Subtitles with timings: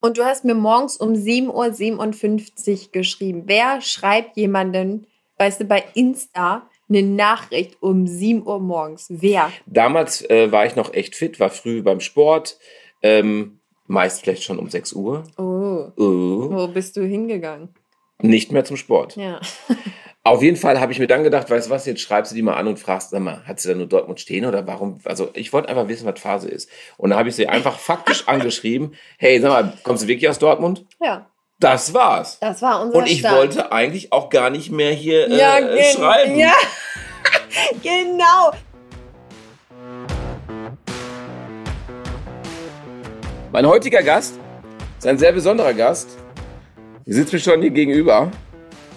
[0.00, 3.42] Und du hast mir morgens um 7.57 Uhr geschrieben.
[3.46, 5.06] Wer schreibt jemanden,
[5.38, 9.06] weißt du, bei Insta eine Nachricht um 7 Uhr morgens?
[9.10, 9.52] Wer?
[9.66, 12.58] Damals äh, war ich noch echt fit, war früh beim Sport.
[13.02, 15.24] Ähm, meist vielleicht schon um 6 Uhr.
[15.36, 15.92] Oh.
[15.96, 16.50] Oh.
[16.50, 17.68] Wo bist du hingegangen?
[18.22, 19.16] Nicht mehr zum Sport.
[19.16, 19.40] Ja.
[20.22, 22.42] Auf jeden Fall habe ich mir dann gedacht, weißt du was, jetzt schreibst du die
[22.42, 25.00] mal an und fragst, sag mal, hat sie da nur Dortmund stehen oder warum?
[25.04, 26.68] Also ich wollte einfach wissen, was Phase ist.
[26.98, 30.38] Und dann habe ich sie einfach faktisch angeschrieben, hey, sag mal, kommst du wirklich aus
[30.38, 30.84] Dortmund?
[31.00, 31.30] Ja.
[31.58, 32.38] Das war's.
[32.38, 33.34] Das war unser Und ich Start.
[33.34, 36.36] wollte eigentlich auch gar nicht mehr hier äh, ja, äh, schreiben.
[36.36, 36.52] Ja,
[37.82, 38.52] genau.
[43.52, 44.38] Mein heutiger Gast
[44.98, 46.10] ist ein sehr besonderer Gast.
[47.06, 48.30] Die sitzt mir schon hier gegenüber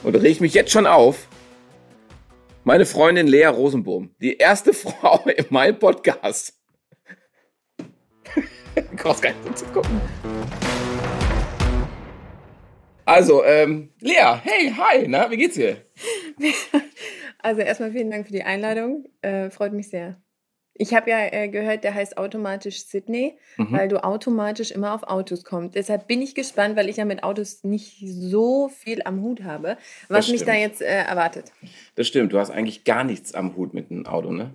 [0.03, 1.27] und regt mich jetzt schon auf.
[2.63, 6.59] Meine Freundin Lea Rosenbohm, die erste Frau in meinem Podcast.
[8.95, 9.99] Brauchst gar nicht zu gucken.
[13.05, 15.77] Also, ähm, Lea, hey, hi, na, wie geht's dir?
[17.45, 19.03] Also erstmal vielen Dank für die Einladung.
[19.21, 20.22] Äh, freut mich sehr.
[20.75, 23.71] Ich habe ja äh, gehört, der heißt automatisch Sydney, Mhm.
[23.71, 25.75] weil du automatisch immer auf Autos kommst.
[25.75, 29.77] Deshalb bin ich gespannt, weil ich ja mit Autos nicht so viel am Hut habe,
[30.09, 31.51] was mich da jetzt äh, erwartet.
[31.95, 34.51] Das stimmt, du hast eigentlich gar nichts am Hut mit einem Auto, ne?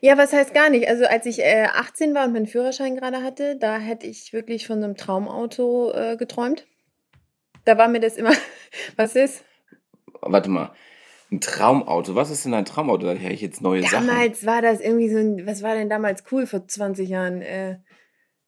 [0.00, 0.88] Ja, was heißt gar nicht?
[0.88, 4.66] Also als ich äh, 18 war und meinen Führerschein gerade hatte, da hätte ich wirklich
[4.66, 6.66] von so einem Traumauto äh, geträumt.
[7.64, 8.32] Da war mir das immer,
[8.96, 9.44] was ist?
[10.20, 10.72] Warte mal,
[11.30, 13.06] ein Traumauto, was ist denn ein Traumauto?
[13.06, 14.06] Da höre ich jetzt neue Sachen.
[14.06, 17.42] Damals war das irgendwie so ein, was war denn damals cool vor 20 Jahren?
[17.42, 17.78] Äh,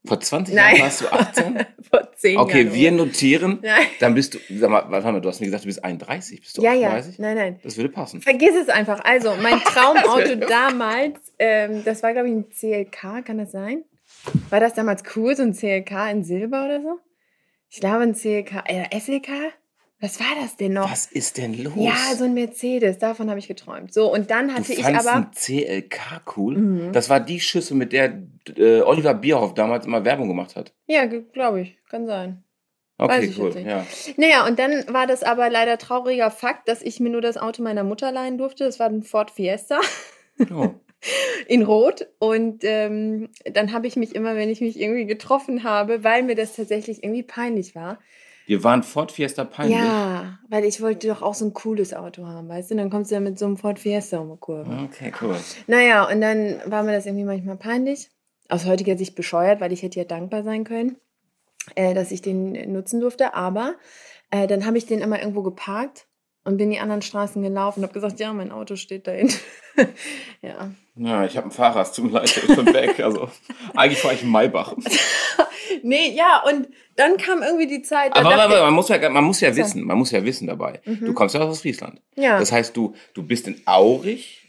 [0.07, 0.77] Vor 20 Nein.
[0.77, 1.67] Jahren warst du 18?
[1.91, 2.75] vor 10 Okay, Jahren.
[2.75, 3.59] wir notieren.
[3.63, 3.87] Nein.
[4.01, 6.41] Dann bist du, sag mal, warte mal, du hast mir gesagt, du bist 31.
[6.41, 7.19] Bist du Ja, ja, 38?
[7.19, 7.61] nein, nein.
[7.63, 8.23] Das würde passen.
[8.23, 9.05] Vergiss es einfach.
[9.05, 13.85] Also, mein Traumauto damals, ähm, das war, glaube ich, ein CLK, kann das sein?
[14.49, 16.99] War das damals cool, so ein CLK in Silber oder so?
[17.69, 19.29] Ich glaube, ein CLK, äh, SLK?
[20.01, 20.91] Was war das denn noch?
[20.91, 21.75] Was ist denn los?
[21.77, 23.93] Ja, so ein Mercedes, davon habe ich geträumt.
[23.93, 25.17] So, und dann du hatte ich fandst aber.
[25.17, 26.57] ein CLK cool?
[26.57, 26.93] Mhm.
[26.93, 28.23] Das war die Schüssel, mit der
[28.57, 30.73] äh, Oliver Bierhoff damals immer Werbung gemacht hat.
[30.87, 32.43] Ja, glaube ich, kann sein.
[32.97, 33.55] Okay, ich cool.
[33.59, 33.87] Ja.
[34.17, 37.63] Naja, und dann war das aber leider trauriger Fakt, dass ich mir nur das Auto
[37.63, 38.65] meiner Mutter leihen durfte.
[38.65, 39.81] Das war ein Ford Fiesta.
[40.51, 40.71] Oh.
[41.49, 42.09] in Rot.
[42.19, 46.35] Und ähm, dann habe ich mich immer, wenn ich mich irgendwie getroffen habe, weil mir
[46.35, 47.99] das tatsächlich irgendwie peinlich war.
[48.51, 49.79] Wir waren Ford Fiesta peinlich.
[49.79, 52.75] Ja, weil ich wollte doch auch so ein cooles Auto haben, weißt du?
[52.75, 54.89] Dann kommst du ja mit so einem Ford Fiesta um die Kurve.
[54.91, 55.37] Okay, cool.
[55.69, 58.11] Naja, und dann war mir das irgendwie manchmal peinlich.
[58.49, 60.97] Aus heutiger Sicht bescheuert, weil ich hätte ja dankbar sein können,
[61.77, 63.35] äh, dass ich den nutzen durfte.
[63.35, 63.77] Aber
[64.33, 66.09] äh, dann habe ich den immer irgendwo geparkt
[66.43, 69.39] und bin die anderen Straßen gelaufen und habe gesagt, ja, mein Auto steht da hinten.
[70.43, 70.73] ja.
[70.97, 72.99] Ja, ich habe ein Fahrrad, es tut mir leid, der ist schon weg.
[72.99, 73.29] Also,
[73.77, 74.75] eigentlich fahre ich in Maybach.
[75.83, 78.15] Nee, ja, und dann kam irgendwie die Zeit.
[78.17, 80.81] Aber, dachte aber man muss ja, man muss ja wissen, man muss ja wissen dabei.
[80.85, 81.07] Mhm.
[81.07, 82.01] Du kommst ja aus Friesland.
[82.17, 84.47] ja, Das heißt, du, du bist in Aurich,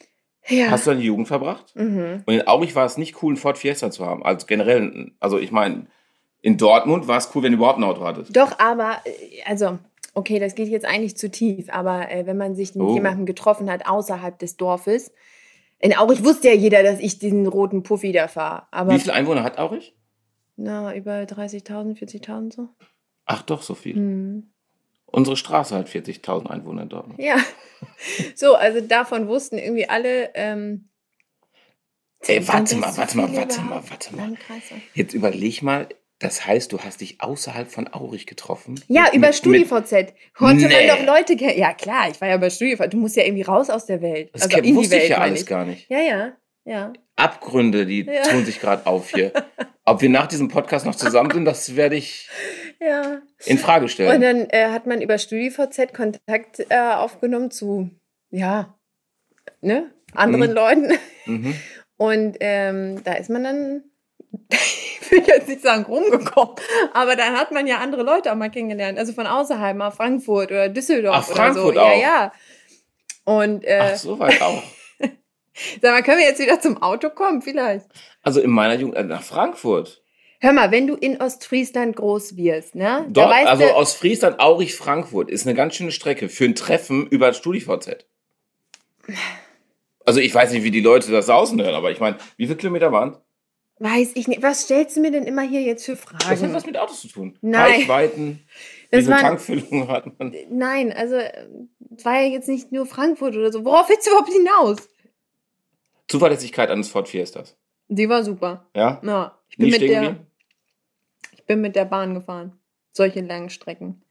[0.47, 0.71] ja.
[0.71, 1.75] hast du deine Jugend verbracht?
[1.75, 2.23] Mhm.
[2.25, 4.23] Und in Aurich war es nicht cool, einen Ford Fiesta zu haben.
[4.25, 5.87] Also generell, also ich meine,
[6.41, 8.35] in Dortmund war es cool, wenn du überhaupt ein Auto hattest.
[8.35, 9.77] Doch, aber, äh, also,
[10.15, 12.93] okay, das geht jetzt eigentlich zu tief, aber äh, wenn man sich mit Oh.
[12.95, 15.11] jemandem getroffen hat außerhalb des Dorfes,
[15.83, 18.63] in Aurich wusste ja jeder, dass ich diesen roten Puffy da fahre.
[18.71, 19.95] Aber Wie viele Einwohner hat Aurich?
[20.55, 22.69] Na, über 30.000, 40.000 so.
[23.25, 23.95] Ach doch, so viel.
[23.95, 24.51] Hm.
[25.05, 27.19] Unsere Straße hat 40.000 Einwohner in Dortmund.
[27.19, 27.35] Ja.
[28.35, 30.29] So, also davon wussten irgendwie alle.
[30.35, 30.89] Ähm,
[32.27, 34.37] Ey, sind warte mal, warte mal, warte mal, warte mal.
[34.93, 35.89] Jetzt überleg mal,
[36.19, 38.79] das heißt, du hast dich außerhalb von Aurich getroffen?
[38.87, 40.13] Ja, Mit- über mit- StudiVZ.
[40.35, 40.87] Konnte Nee.
[40.87, 41.57] man doch Leute kennen.
[41.57, 42.93] Ja, klar, ich war ja bei StudiVZ.
[42.93, 44.29] Du musst ja irgendwie raus aus der Welt.
[44.33, 45.47] Das also in wusste Welt, ich ja alles ich.
[45.47, 45.89] gar nicht.
[45.89, 46.33] Ja, ja,
[46.65, 46.93] ja.
[47.15, 48.21] Abgründe, die Ja.
[48.21, 49.33] tun sich gerade auf hier.
[49.91, 52.29] Ob wir nach diesem Podcast noch zusammen sind, das werde ich
[52.79, 53.21] Ja.
[53.45, 54.21] in Frage Und stellen.
[54.21, 57.89] dann äh, hat man über StudiVZ Kontakt äh, aufgenommen zu,
[58.29, 58.73] ja,
[59.61, 60.55] ne, anderen Mhm.
[60.55, 60.93] Leuten.
[61.25, 61.55] Mhm.
[61.97, 63.83] Und ähm, da ist man dann,
[64.51, 66.55] ich will jetzt nicht sagen rumgekommen,
[66.93, 68.97] aber dann hat man ja andere Leute auch mal kennengelernt.
[68.97, 71.81] Also von außerhalb, mal Frankfurt oder Düsseldorf Ach, oder Frankfurt so.
[71.81, 71.91] auch?
[71.91, 72.33] Ja, ja.
[73.25, 74.63] Und äh, Ach, so weit auch.
[75.81, 77.41] Sag mal, können wir jetzt wieder zum Auto kommen?
[77.41, 77.85] Vielleicht.
[78.23, 80.01] Also in meiner Jugend, äh, nach Frankfurt.
[80.39, 83.05] Hör mal, wenn du in Ostfriesland groß wirst, ne?
[83.09, 86.55] Dort, weißt also du, aus Friesland, Aurich, Frankfurt ist eine ganz schöne Strecke für ein
[86.55, 88.05] Treffen über StudiVZ.
[90.05, 92.57] Also ich weiß nicht, wie die Leute das außen hören, aber ich meine, wie viele
[92.57, 93.17] Kilometer waren?
[93.83, 94.43] weiß ich nicht.
[94.43, 96.53] Was stellst du mir denn immer hier jetzt für Das hat Fragen?
[96.53, 97.35] was mit Autos zu tun.
[97.41, 97.63] Nein.
[97.81, 100.35] Reichweiten, wie Das viele waren- Tankfüllungen hat man?
[100.51, 101.31] Nein, also äh,
[101.97, 103.65] es war ja jetzt nicht nur Frankfurt oder so.
[103.65, 104.87] Worauf willst du überhaupt hinaus?
[106.11, 107.57] Zuverlässigkeit eines Ford Fiestas.
[107.87, 108.69] Die war super.
[108.75, 109.01] Ja?
[109.03, 110.27] Ja, ich bin, Nie mit der, geblieben?
[111.33, 112.59] ich bin mit der Bahn gefahren.
[112.93, 114.01] solche langen Strecken.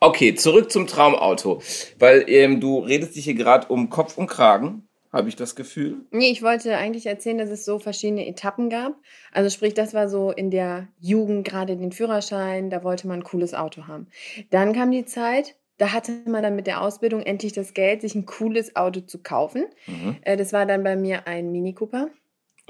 [0.00, 1.62] Okay, zurück zum Traumauto.
[1.98, 6.04] Weil ähm, du redest dich hier gerade um Kopf und Kragen, habe ich das Gefühl.
[6.10, 8.94] Nee, ich wollte eigentlich erzählen, dass es so verschiedene Etappen gab.
[9.32, 13.24] Also sprich, das war so in der Jugend gerade den Führerschein, da wollte man ein
[13.24, 14.08] cooles Auto haben.
[14.50, 18.14] Dann kam die Zeit, da hatte man dann mit der Ausbildung endlich das Geld, sich
[18.14, 19.66] ein cooles Auto zu kaufen.
[19.86, 20.16] Mhm.
[20.22, 22.08] Äh, das war dann bei mir ein Mini Cooper.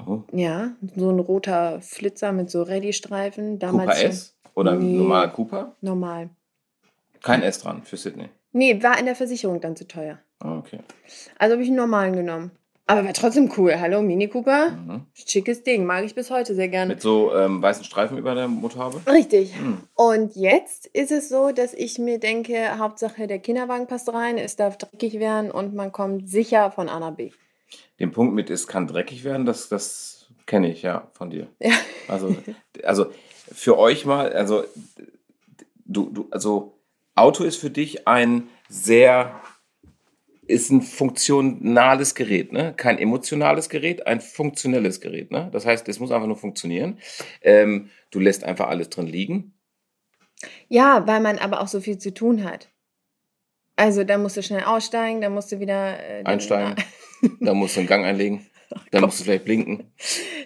[0.05, 0.21] Oh.
[0.31, 3.59] Ja, so ein roter Flitzer mit so Rallye-Streifen.
[3.59, 4.97] Cooper S oder ein Nee.
[4.97, 5.75] normaler Cooper?
[5.81, 6.29] normal.
[7.23, 8.29] Kein S dran für Sydney.
[8.51, 10.19] Nee, war in der Versicherung dann zu teuer.
[10.39, 10.79] Ah, okay.
[11.39, 12.51] Also habe ich einen normalen genommen.
[12.89, 13.77] Aber war trotzdem cool.
[13.79, 14.71] Hallo, Mini Cooper.
[14.71, 15.01] Mhm.
[15.13, 15.85] Schickes Ding.
[15.85, 16.93] Mag ich bis heute sehr gerne.
[16.93, 19.01] Mit so ähm, weißen Streifen über der Motorhaube?
[19.11, 19.53] Richtig.
[19.57, 19.79] Hm.
[19.93, 24.55] Und jetzt ist es so, dass ich mir denke, Hauptsache der Kinderwagen passt rein, es
[24.55, 27.31] darf dreckig werden und man kommt sicher von A nach B.
[27.99, 31.47] Den Punkt mit, es kann dreckig werden, das, das kenne ich ja von dir.
[31.59, 31.73] Ja.
[32.07, 32.33] Also,
[32.83, 33.07] also
[33.51, 34.63] für euch mal, also
[35.85, 36.79] du, du, also
[37.15, 39.41] Auto ist für dich ein sehr,
[40.47, 42.73] ist ein funktionales Gerät, ne?
[42.75, 45.49] Kein emotionales Gerät, ein funktionelles Gerät, ne?
[45.51, 46.99] Das heißt, es muss einfach nur funktionieren.
[47.41, 49.53] Ähm, du lässt einfach alles drin liegen.
[50.69, 52.69] Ja, weil man aber auch so viel zu tun hat.
[53.75, 56.75] Also da musst du schnell aussteigen, da musst du wieder äh, Einsteigen.
[57.39, 58.45] Da musst du einen Gang einlegen.
[58.91, 59.91] Dann musst du vielleicht blinken.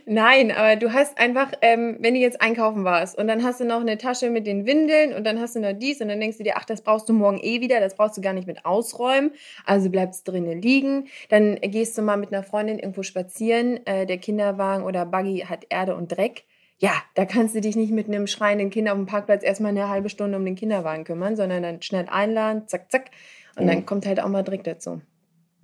[0.05, 3.65] Nein, aber du hast einfach, ähm, wenn du jetzt einkaufen warst und dann hast du
[3.65, 6.37] noch eine Tasche mit den Windeln und dann hast du noch dies und dann denkst
[6.37, 8.65] du dir, ach, das brauchst du morgen eh wieder, das brauchst du gar nicht mit
[8.65, 9.31] ausräumen,
[9.65, 11.07] also bleibt es drinnen liegen.
[11.29, 15.65] Dann gehst du mal mit einer Freundin irgendwo spazieren, äh, der Kinderwagen oder Buggy hat
[15.69, 16.45] Erde und Dreck.
[16.79, 19.87] Ja, da kannst du dich nicht mit einem schreienden Kind auf dem Parkplatz erstmal eine
[19.89, 23.11] halbe Stunde um den Kinderwagen kümmern, sondern dann schnell einladen, zack, zack.
[23.55, 23.85] Und dann Mhm.
[23.85, 25.01] kommt halt auch mal Dreck dazu.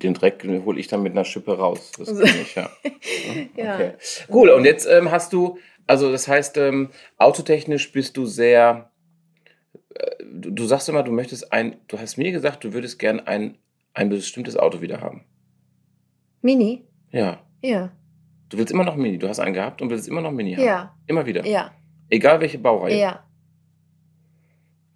[0.03, 1.91] Den Dreck hole ich dann mit einer Schippe raus.
[1.97, 2.69] Das kann ich, ja.
[3.55, 3.75] Ja.
[3.75, 3.93] Okay.
[4.31, 5.57] Cool, und jetzt ähm, hast du,
[5.87, 8.91] also das heißt, ähm, autotechnisch bist du sehr,
[9.95, 13.19] äh, du, du sagst immer, du möchtest ein, du hast mir gesagt, du würdest gern
[13.21, 13.57] ein,
[13.93, 15.25] ein bestimmtes Auto wieder haben.
[16.41, 16.85] Mini?
[17.11, 17.41] Ja.
[17.61, 17.91] Ja.
[18.49, 20.63] Du willst immer noch Mini, du hast einen gehabt und willst immer noch Mini haben.
[20.63, 20.97] Ja.
[21.07, 21.45] Immer wieder.
[21.45, 21.73] Ja.
[22.09, 22.97] Egal welche Baureihe.
[22.99, 23.25] Ja.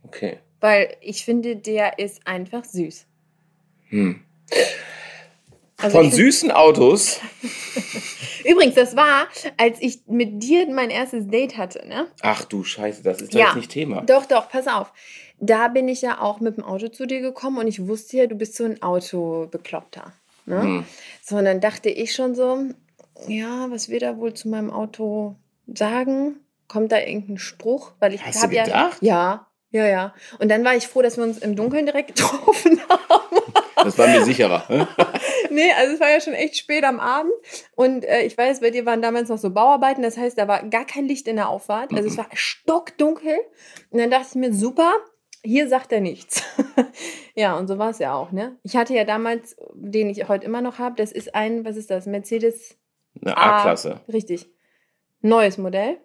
[0.04, 0.38] Okay.
[0.60, 3.08] Weil ich finde, der ist einfach süß.
[3.90, 4.22] Hm.
[5.78, 7.20] Also Von süßen Autos,
[8.46, 9.28] Übrigens, das war,
[9.58, 12.08] als ich mit dir mein erstes Date hatte, ne?
[12.22, 13.46] ach du Scheiße, das ist doch Ja.
[13.48, 14.02] jetzt nicht Thema.
[14.02, 14.94] Doch, doch, pass auf.
[15.40, 18.28] Da bin ich ja auch mit dem Auto zu dir gekommen und ich wusste ja,
[18.28, 20.14] du bist so ein Autobekloppter.
[20.46, 20.62] Ne?
[20.62, 20.86] Hm.
[21.24, 22.64] So, und dann dachte ich schon so,
[23.28, 25.36] ja, was wird er wohl zu meinem Auto
[25.68, 26.40] sagen?
[26.68, 27.92] Kommt da irgendein Spruch?
[28.00, 28.64] Weil ich du ja.
[28.64, 28.98] gedacht?
[29.02, 30.14] Ja, ja, ja.
[30.40, 33.38] Und dann war ich froh, dass wir uns im Dunkeln direkt getroffen haben.
[33.76, 34.64] Das war mir sicherer.
[34.68, 34.86] hä?
[35.50, 37.34] Nee, also es war ja schon echt spät am Abend
[37.76, 40.64] und äh, ich weiß, bei dir waren damals noch so Bauarbeiten, das heißt, da war
[40.64, 43.38] gar kein Licht in der Auffahrt, also es war stockdunkel
[43.90, 44.94] und dann dachte ich mir, super,
[45.44, 46.44] hier sagt er nichts.
[47.36, 48.58] ja, und so war es ja auch, ne?
[48.64, 51.90] Ich hatte ja damals, den ich heute immer noch habe, das ist ein, was ist
[51.92, 52.78] das, Mercedes
[53.22, 54.00] Eine A-Klasse.
[54.12, 54.50] Richtig.
[55.22, 55.98] Neues Modell.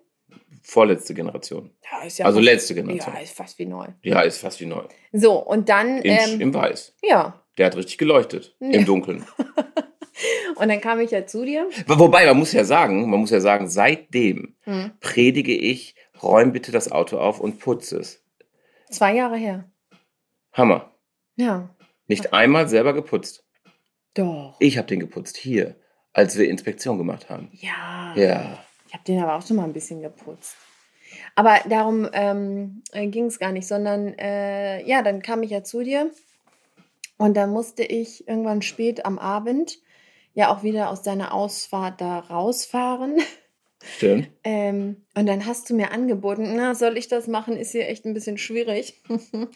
[0.69, 1.71] Vorletzte Generation.
[1.93, 3.15] Ja, ist ja Also fast, letzte Generation.
[3.15, 3.87] Ja, ist fast wie neu.
[4.03, 4.83] Ja, ist fast wie neu.
[5.13, 6.93] So, und dann, In, ähm, Im Weiß.
[7.03, 8.57] ja, Der hat richtig geleuchtet.
[8.59, 8.71] Ja.
[8.71, 9.25] Im Dunkeln.
[10.57, 11.69] und dann kam ich ja zu dir.
[11.87, 14.91] Wobei, man muss ja sagen, man muss ja sagen, seitdem Hm.
[14.99, 18.25] predige ich, räum bitte das Auto auf und putze es.
[18.91, 19.71] Zwei Jahre her.
[20.53, 20.91] Hammer.
[21.37, 21.71] Ja.
[22.09, 23.45] Nicht einmal selber geputzt.
[24.15, 24.57] Doch.
[24.59, 25.77] Ich habe den geputzt hier,
[26.13, 27.51] als wir Inspektion gemacht haben.
[27.53, 28.13] Ja.
[28.17, 28.65] Ja.
[28.97, 30.57] Ich habe den aber auch schon mal ein bisschen geputzt.
[31.35, 35.83] Aber darum ähm, ging es gar nicht, sondern äh, ja, dann kam ich ja zu
[35.83, 36.11] dir
[37.19, 39.79] und dann musste ich irgendwann spät am Abend
[40.33, 43.19] ja auch wieder aus deiner Ausfahrt da rausfahren.
[43.85, 44.31] Stimmt.
[44.45, 47.57] Ähm, und dann hast du mir angeboten, na, soll ich das machen?
[47.57, 49.03] Ist hier echt ein bisschen schwierig.
[49.09, 49.51] und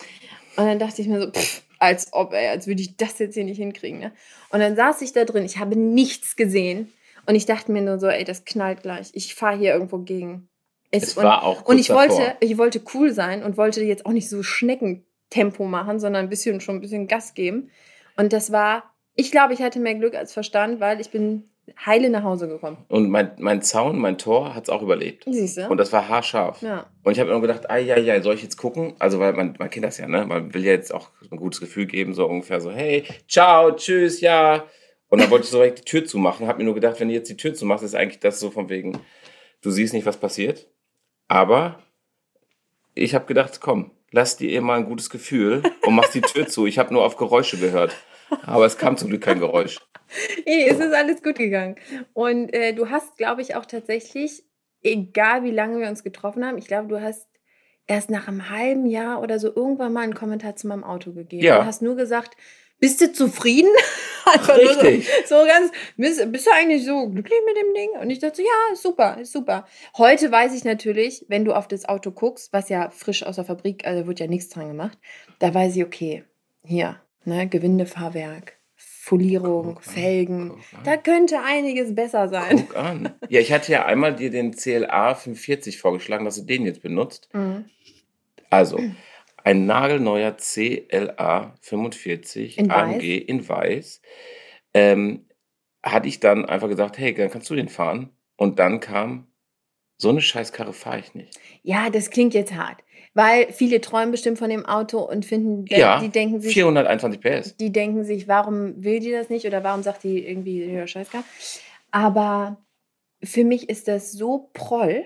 [0.56, 3.44] dann dachte ich mir so, pff, als ob, ey, als würde ich das jetzt hier
[3.44, 4.00] nicht hinkriegen.
[4.00, 4.12] Ne?
[4.50, 6.92] Und dann saß ich da drin, ich habe nichts gesehen.
[7.30, 9.10] Und ich dachte mir nur so, ey, das knallt gleich.
[9.12, 10.48] Ich fahre hier irgendwo gegen.
[10.90, 12.36] Es und, war auch und ich wollte, davor.
[12.40, 16.60] ich wollte cool sein und wollte jetzt auch nicht so Schneckentempo machen, sondern ein bisschen
[16.60, 17.70] schon ein bisschen Gas geben.
[18.16, 18.82] Und das war,
[19.14, 21.48] ich glaube, ich hatte mehr Glück als Verstand, weil ich bin
[21.86, 22.78] heile nach Hause gekommen.
[22.88, 25.22] Und mein, mein Zaun, mein Tor hat es auch überlebt.
[25.30, 25.68] Siehst du?
[25.68, 26.60] Und das war haarscharf.
[26.62, 26.86] ja.
[27.04, 28.94] Und ich habe immer gedacht, ah ja, ja, soll ich jetzt gucken?
[28.98, 30.26] Also, weil man, man kennt das ja, ne?
[30.26, 34.20] Man will ja jetzt auch ein gutes Gefühl geben, so ungefähr so, hey, ciao, tschüss,
[34.20, 34.64] ja.
[35.10, 36.46] Und dann wollte ich so direkt die Tür zumachen.
[36.46, 38.68] Hab mir nur gedacht, wenn du jetzt die Tür zumachst, ist eigentlich das so von
[38.68, 39.00] wegen,
[39.60, 40.68] du siehst nicht, was passiert.
[41.28, 41.82] Aber
[42.94, 46.46] ich habe gedacht, komm, lass dir eh mal ein gutes Gefühl und mach die Tür
[46.46, 46.66] zu.
[46.66, 47.94] Ich habe nur auf Geräusche gehört.
[48.46, 49.78] Aber es kam zum Glück kein Geräusch.
[50.46, 51.76] Nee, es ist alles gut gegangen.
[52.12, 54.44] Und äh, du hast, glaube ich, auch tatsächlich,
[54.82, 57.28] egal wie lange wir uns getroffen haben, ich glaube, du hast
[57.86, 61.44] erst nach einem halben Jahr oder so irgendwann mal einen Kommentar zu meinem Auto gegeben.
[61.44, 61.60] Ja.
[61.60, 62.36] Und hast nur gesagt,
[62.80, 63.70] bist du zufrieden?
[64.24, 65.08] Einfach Richtig.
[65.26, 67.90] So, so ganz, bist, bist du eigentlich so glücklich mit dem Ding?
[68.00, 69.66] Und ich dachte, ja, super, ist super.
[69.96, 73.44] Heute weiß ich natürlich, wenn du auf das Auto guckst, was ja frisch aus der
[73.44, 74.98] Fabrik, also wird ja nichts dran gemacht,
[75.38, 76.24] da weiß ich, okay,
[76.62, 80.84] hier, ne, Gewindefahrwerk, Folierung, Guck Felgen, an.
[80.84, 82.66] da könnte einiges besser sein.
[82.68, 83.12] Guck an.
[83.28, 87.28] Ja, ich hatte ja einmal dir den CLA 45 vorgeschlagen, dass du den jetzt benutzt.
[87.32, 87.64] Mhm.
[88.50, 88.78] Also,
[89.44, 94.00] ein nagelneuer CLA 45 In AMG in weiß.
[94.74, 95.26] Ähm,
[95.82, 98.10] hatte ich dann einfach gesagt, hey, dann kannst du den fahren.
[98.36, 99.26] Und dann kam,
[99.96, 101.38] so eine Scheißkarre fahre ich nicht.
[101.62, 102.82] Ja, das klingt jetzt hart,
[103.14, 107.56] weil viele träumen bestimmt von dem Auto und finden, Ja, die denken sich, 421 PS.
[107.56, 111.24] die denken sich, warum will die das nicht oder warum sagt die irgendwie, ja, Scheißgar.
[111.90, 112.64] Aber
[113.22, 115.04] für mich ist das so proll.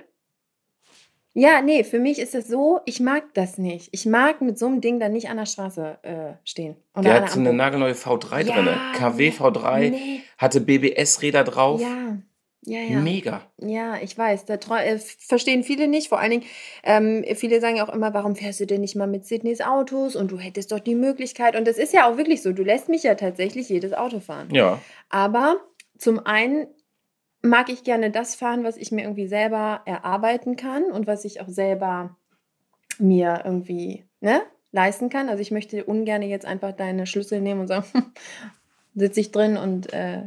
[1.36, 3.88] Ja, nee, für mich ist das so, ich mag das nicht.
[3.92, 6.76] Ich mag mit so einem Ding dann nicht an der Straße äh, stehen.
[6.94, 8.68] Oder Der hat so eine nagelneue V3 Ja, drin.
[8.96, 11.80] KW V3, Nee, hatte BBS-Räder drauf.
[11.80, 12.16] ja,
[12.66, 13.00] ja, ja.
[13.00, 13.42] Mega.
[13.60, 14.46] Ja, ich weiß.
[14.46, 16.08] Da äh, verstehen viele nicht.
[16.08, 16.44] Vor allen Dingen,
[16.82, 20.16] ähm, viele sagen ja auch immer, warum fährst du denn nicht mal mit Sydneys Autos?
[20.16, 21.56] Und du hättest doch die Möglichkeit.
[21.56, 22.52] Und das ist ja auch wirklich so.
[22.52, 24.48] Du lässt mich ja tatsächlich jedes Auto fahren.
[24.50, 24.80] Ja.
[25.10, 25.56] Aber
[25.98, 26.66] zum einen
[27.44, 31.40] mag ich gerne das fahren, was ich mir irgendwie selber erarbeiten kann und was ich
[31.40, 32.16] auch selber
[32.98, 35.28] mir irgendwie ne, leisten kann.
[35.28, 37.86] Also ich möchte ungern jetzt einfach deine Schlüssel nehmen und sagen,
[38.94, 40.22] sitze ich drin und äh,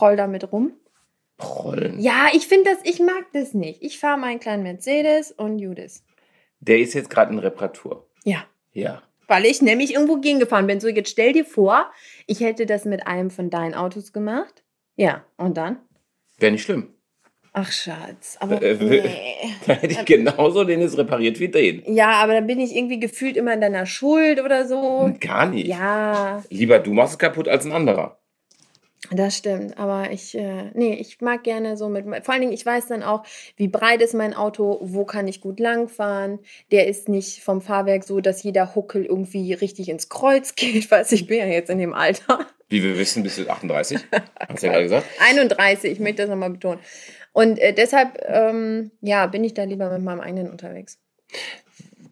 [0.00, 0.72] roll damit rum.
[1.36, 2.00] Prollen.
[2.00, 3.82] Ja, ich finde das, ich mag das nicht.
[3.82, 6.02] Ich fahre meinen kleinen Mercedes und Judas.
[6.60, 8.08] Der ist jetzt gerade in Reparatur.
[8.24, 8.44] Ja.
[8.72, 9.02] Ja.
[9.26, 10.80] Weil ich nämlich irgendwo gegengefahren bin.
[10.80, 11.90] So, jetzt stell dir vor,
[12.26, 14.63] ich hätte das mit einem von deinen Autos gemacht.
[14.96, 15.78] Ja, und dann?
[16.38, 16.88] Wäre nicht schlimm.
[17.52, 18.36] Ach, Schatz.
[18.40, 19.10] Aber Äh, w- nee.
[19.66, 21.82] Da hätte ich genauso den jetzt repariert wie den.
[21.86, 25.12] Ja, aber dann bin ich irgendwie gefühlt immer in deiner Schuld oder so.
[25.20, 25.68] Gar nicht.
[25.68, 28.18] Ja, Lieber du machst es kaputt als ein anderer.
[29.12, 29.78] das stimmt.
[29.78, 32.04] Aber ich, äh, nee, ich mag gerne so mit.
[32.24, 33.24] Vor allen Dingen, ich weiß dann auch,
[33.56, 36.40] wie breit ist mein Auto, wo kann ich gut langfahren.
[36.72, 40.90] Der ist nicht vom Fahrwerk so, dass jeder Huckel irgendwie richtig ins Kreuz geht.
[40.90, 42.46] Weiß ich bin ja jetzt in dem Alter.
[42.74, 44.00] Wie wir wissen, bist du 38.
[44.48, 45.06] Hast du ja gerade gesagt.
[45.20, 46.80] 31, ich möchte das nochmal betonen.
[47.32, 50.98] Und äh, deshalb, ähm, ja, bin ich da lieber mit meinem eigenen unterwegs.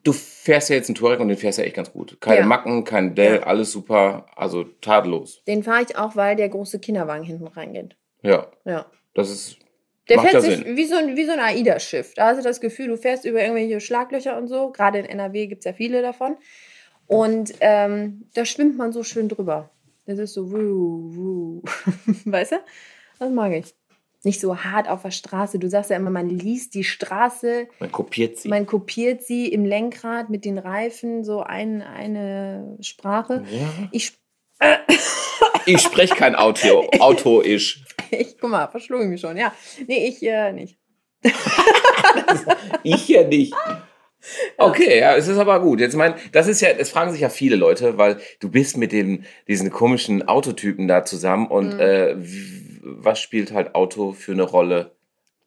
[0.04, 2.20] Du fährst ja jetzt einen Touareg und den fährst ja echt ganz gut.
[2.20, 2.46] Keine Ja.
[2.46, 3.42] Macken, kein Dell, Ja.
[3.42, 4.26] alles super.
[4.36, 5.42] Also tadellos.
[5.48, 7.96] Den fahre ich auch, weil der große Kinderwagen hinten reingeht.
[8.22, 8.86] Ja, Ja.
[9.14, 9.56] das ist.
[10.08, 12.14] Der Macht fährt sich wie so, ein, wie so ein AIDA-Schiff.
[12.14, 14.70] Da hast du das Gefühl, du fährst über irgendwelche Schlaglöcher und so.
[14.70, 16.36] Gerade in NRW gibt es ja viele davon.
[17.08, 19.70] Und ähm, da schwimmt man so schön drüber.
[20.04, 21.62] Das ist so, wuh, wuh.
[22.24, 22.56] weißt du?
[23.18, 23.74] Das mag ich.
[24.24, 25.58] Nicht so hart auf der Straße.
[25.58, 28.48] Du sagst ja immer, man liest die Straße, Man kopiert sie.
[28.48, 33.44] man kopiert sie im Lenkrad mit den Reifen, so ein, eine Sprache.
[33.50, 33.68] ja.
[33.90, 34.12] Ich,
[35.66, 37.84] Ich spreche kein Auto, Auto-isch.
[38.10, 39.36] ich, guck mal, verschlug ich mich schon.
[39.36, 39.52] Ja,
[39.86, 40.78] nee, ich äh, nicht.
[42.82, 43.54] Ich ja nicht.
[44.56, 45.80] Okay, ja, es ist aber gut.
[45.80, 48.92] Jetzt mein, das ist ja, das fragen sich ja viele Leute, weil du bist mit
[48.92, 51.80] dem, diesen komischen Autotypen da zusammen und Mhm.
[51.80, 52.14] äh,
[52.84, 54.92] was spielt halt Auto für eine Rolle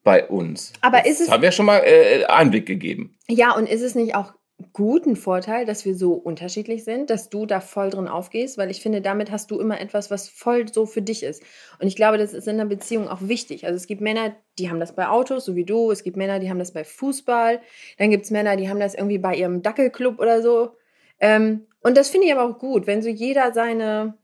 [0.04, 0.74] bei uns?
[0.82, 3.18] Aber das ist es- haben wir schon mal äh, Einblick gegeben.
[3.28, 4.34] Ja, und ist es nicht auch
[4.74, 8.58] gut ein Vorteil, dass wir so unterschiedlich sind, dass du da voll drin aufgehst?
[8.58, 11.44] Weil ich finde, damit hast du immer etwas, was voll so für dich ist.
[11.80, 13.66] Und ich glaube, das ist in einer Beziehung auch wichtig.
[13.66, 15.92] Also es gibt Männer, die haben das bei Autos, so wie du.
[15.92, 17.62] Es gibt Männer, die haben das bei Fußball.
[17.98, 20.78] Dann gibt es Männer, die haben das irgendwie bei ihrem Dackelclub oder so.
[21.20, 24.18] Ähm, und das finde ich aber auch gut, wenn so jeder seine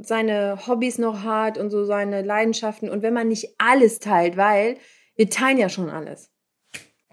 [0.00, 4.76] seine Hobbys noch hat und so seine Leidenschaften und wenn man nicht alles teilt, weil
[5.16, 6.29] wir teilen ja schon alles.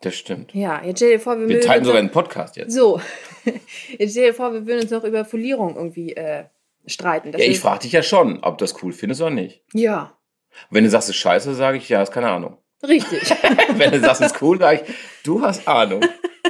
[0.02, 0.54] Das stimmt.
[0.54, 2.74] Ja, jetzt stell dir vor, wir, Wir würden teilen uns sogar noch- einen Podcast jetzt.
[2.74, 3.02] so,
[3.98, 6.46] jetzt stell dir vor, wir würden uns noch über Folierung irgendwie äh,
[6.86, 7.32] streiten.
[7.32, 9.64] Das Ja, ich frage dich ja schon, ob du das cool findest oder nicht.
[9.74, 10.16] Ja,
[10.70, 12.58] Wenn du sagst, es ist scheiße, sage ich, ja, ist keine Ahnung.
[12.88, 13.22] richtig.
[13.76, 16.02] Wenn du sagst, es ist cool, sage ich, du hast Ahnung.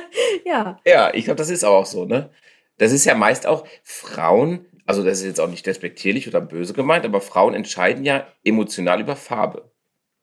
[0.45, 2.29] ja, Ja, ich glaube, das ist auch so, ne?
[2.77, 6.73] Das ist ja meist auch Frauen, also das ist jetzt auch nicht despektierlich oder böse
[6.73, 9.71] gemeint, aber Frauen entscheiden ja emotional über Farbe.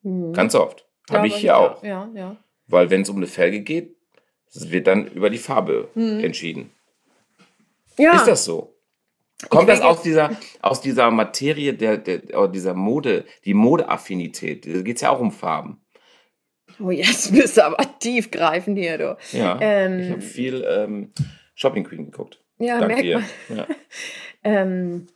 [0.03, 0.33] Hm.
[0.35, 0.87] Ganz oft.
[1.11, 1.83] Habe ich aber- hier auch.
[1.83, 2.37] Ja, ja.
[2.67, 3.95] Weil wenn es um eine Felge geht,
[4.55, 6.21] wird dann über die Farbe Mhm.
[6.21, 6.71] entschieden.
[7.99, 8.75] Ja, Ist das so?
[9.51, 10.31] Kommt das aus dieser,
[10.63, 14.65] aus dieser Materie der, der, oder dieser Mode, die Modeaffinität?
[14.67, 15.81] Da geht es ja auch um Farben.
[16.81, 19.17] oh, jetzt bist du aber tiefgreifend hier, du.
[19.33, 19.59] Ja.
[19.61, 20.01] Ähm.
[20.01, 21.13] ich habe viel ähm,
[21.55, 22.41] Shopping Queen geguckt.
[22.59, 23.23] Ja, Dank merkt dir.
[23.49, 23.59] man.
[23.59, 23.67] Ja.
[24.47, 25.07] Ähm,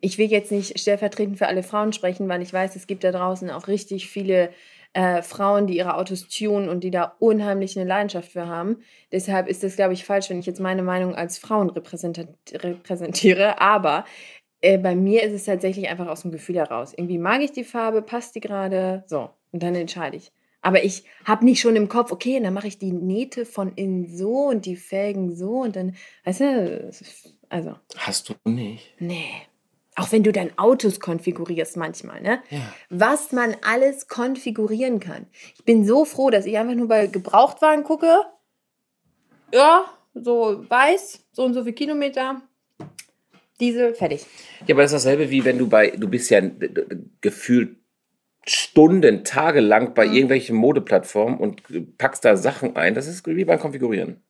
[0.00, 3.10] ich will jetzt nicht stellvertretend für alle Frauen sprechen, weil ich weiß, es gibt da
[3.10, 4.50] draußen auch richtig viele
[4.96, 8.78] äh, Frauen, die ihre Autos tunen und die da unheimlich eine Leidenschaft für haben.
[9.12, 13.60] Deshalb ist das, glaube ich, falsch, wenn ich jetzt meine Meinung als Frauen repräsentiere.
[13.60, 14.06] Aber
[14.62, 16.94] äh, bei mir ist es tatsächlich einfach aus dem Gefühl heraus.
[16.96, 19.28] Irgendwie mag ich die Farbe, passt die gerade, so.
[19.52, 20.32] Und dann entscheide ich.
[20.62, 24.06] Aber ich habe nicht schon im Kopf, okay, dann mache ich die Nähte von innen
[24.08, 26.90] so und die Felgen so und dann, weißt du,
[27.50, 27.74] also.
[27.98, 28.94] Hast du nicht?
[28.98, 29.42] Nee.
[29.98, 32.40] Auch wenn du dein Autos konfigurierst manchmal, ne?
[32.50, 32.60] Ja.
[32.90, 35.26] Was man alles konfigurieren kann.
[35.54, 38.20] Ich bin so froh, dass ich einfach nur bei Gebrauchtwagen gucke.
[39.52, 42.42] Ja, so weiß, so und so viele Kilometer.
[43.58, 44.26] Diese, fertig.
[44.66, 46.40] Ja, aber das ist dasselbe wie wenn du bei, du bist ja
[47.22, 47.76] gefühlt
[48.46, 50.12] Stunden, tagelang bei Mhm.
[50.14, 51.62] irgendwelchen Modeplattformen und
[51.98, 52.94] packst da Sachen ein.
[52.94, 54.22] Das ist wie beim Konfigurieren.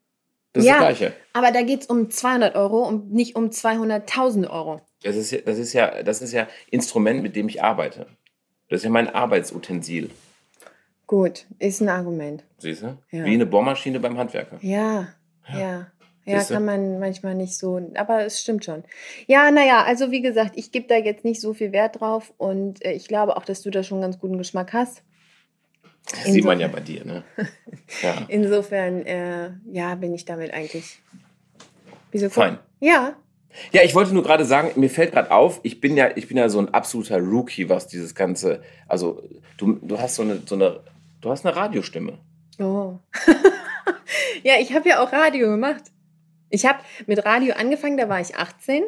[0.53, 0.75] Das ist Ja.
[0.75, 1.13] das Gleiche.
[1.35, 4.81] Aber da geht es um 200 Euro und nicht um 200.000 Euro.
[5.07, 8.07] Das ist, ja- das, ist ja, das ist ja Instrument, mit dem ich arbeite.
[8.69, 10.11] Das ist ja mein Arbeitsutensil.
[11.07, 12.43] Gut, ist ein Argument.
[12.59, 12.99] Siehst du?
[13.13, 13.25] Ja.
[13.25, 14.59] Wie eine Bohrmaschine beim Handwerker.
[14.61, 15.09] Ja,
[15.53, 15.87] ja.
[16.25, 16.55] Ja, Siehste?
[16.55, 18.83] kann man manchmal nicht so, aber es stimmt schon.
[19.29, 22.85] Ja, naja, also wie gesagt, ich gebe da jetzt nicht so viel Wert drauf und
[22.85, 25.05] äh, ich glaube auch, dass du da schon ganz guten Geschmack hast.
[26.11, 27.23] Das sieht man ja bei dir, ne?
[28.03, 28.25] Ja.
[28.27, 31.01] Insofern, äh, ja, bin ich damit eigentlich.
[32.11, 32.29] Wieso?
[32.29, 32.59] Fein.
[32.81, 33.15] Ja,
[33.73, 36.37] Ja, ich wollte nur gerade sagen, mir fällt gerade auf, ich bin ja, ich bin
[36.37, 39.23] ja so ein absoluter Rookie, was dieses ganze, also
[39.57, 40.81] du, du hast so eine, so eine,
[41.21, 42.19] du hast eine Radiostimme.
[42.59, 42.95] Oh.
[44.43, 45.85] ja, ich habe ja auch Radio gemacht.
[46.51, 48.85] Ich habe mit Radio angefangen, da war ich 18.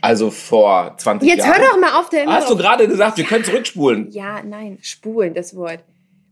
[0.00, 1.58] Also vor 20 Jetzt Jahren.
[1.58, 4.10] hör doch mal auf, der immer Hast du gerade gesagt, wir können zurückspulen?
[4.10, 5.80] Ja, nein, spulen, das Wort.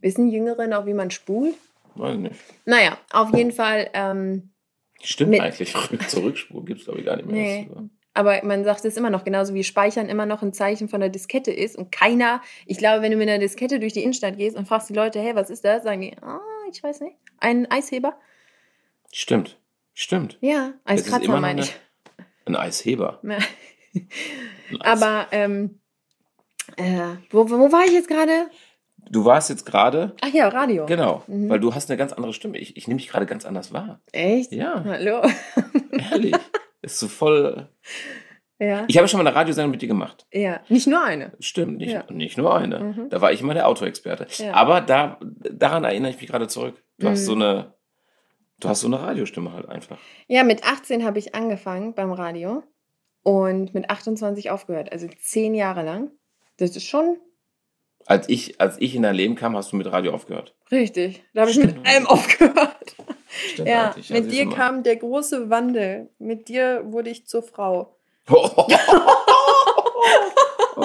[0.01, 1.55] Wissen Jüngere noch, wie man spult?
[1.95, 2.37] Weiß nicht.
[2.65, 4.51] Naja, auf jeden Fall, ähm,
[5.03, 5.75] Stimmt Mit- eigentlich.
[6.09, 7.35] Zurückspulen gibt es, glaube ich, gar nicht mehr.
[7.43, 7.69] Nee.
[7.73, 7.83] Das-
[8.15, 11.09] aber man sagt es immer noch, genauso wie Speichern immer noch ein Zeichen von der
[11.09, 11.77] Diskette ist.
[11.77, 14.89] Und keiner, ich glaube, wenn du mit einer Diskette durch die Innenstadt gehst und fragst
[14.91, 15.85] die Leute, hey, was ist das?
[15.85, 16.41] Sagen die, ah,
[16.73, 17.17] ich weiß nicht.
[17.39, 18.19] Ein Eisheber?
[19.13, 19.57] Stimmt.
[19.95, 20.37] Stimmt.
[20.41, 21.77] Ja, Eiskratzer meine eine- ich.
[22.47, 23.21] Ein Eisheber.
[23.23, 23.39] Ja.
[23.39, 23.41] Ein
[24.81, 25.79] Eis- Aber, ähm,
[26.77, 28.51] äh, wo, wo war ich jetzt gerade?
[29.11, 30.87] Du warst jetzt gerade, Ach ja, Radio.
[30.87, 31.49] genau, Mhm.
[31.49, 32.59] weil du hast eine ganz andere Stimme.
[32.59, 34.01] Ich, ich nehme dich gerade ganz anders wahr.
[34.13, 34.53] Echt?
[34.53, 34.85] Ja.
[34.85, 35.23] Hallo.
[36.11, 36.35] Ehrlich.
[36.83, 37.69] Ist so voll.
[38.59, 38.85] Ja.
[38.89, 40.27] Ich habe schon mal eine Radiosendung mit dir gemacht.
[40.33, 41.33] ja, nicht nur eine.
[41.41, 42.05] Stimmt, nicht, Ja.
[42.11, 42.81] nicht nur eine.
[42.81, 43.09] Mhm.
[43.11, 44.27] Da war ich immer der Autoexperte.
[44.43, 44.53] Ja.
[44.55, 46.83] Aber da, daran erinnere ich mich gerade zurück.
[46.99, 47.25] Du hast Mhm.
[47.25, 47.75] so eine,
[48.61, 49.99] du hast so eine Radiostimme halt einfach.
[50.27, 52.65] Ja, mit 18 habe ich angefangen beim Radio
[53.23, 54.91] und mit 28 aufgehört.
[54.93, 56.11] Also zehn Jahre lang.
[56.57, 57.17] Das ist schon
[58.09, 60.55] Als ich, als ich in dein Leben kam, hast du mit Radio aufgehört.
[60.73, 61.23] richtig.
[61.35, 62.97] Da habe ich mit allem aufgehört.
[63.29, 66.09] Stimmt Ja, mit siehst dir kam der große Wandel.
[66.19, 67.95] Mit dir wurde ich zur Frau.
[68.31, 68.67] oh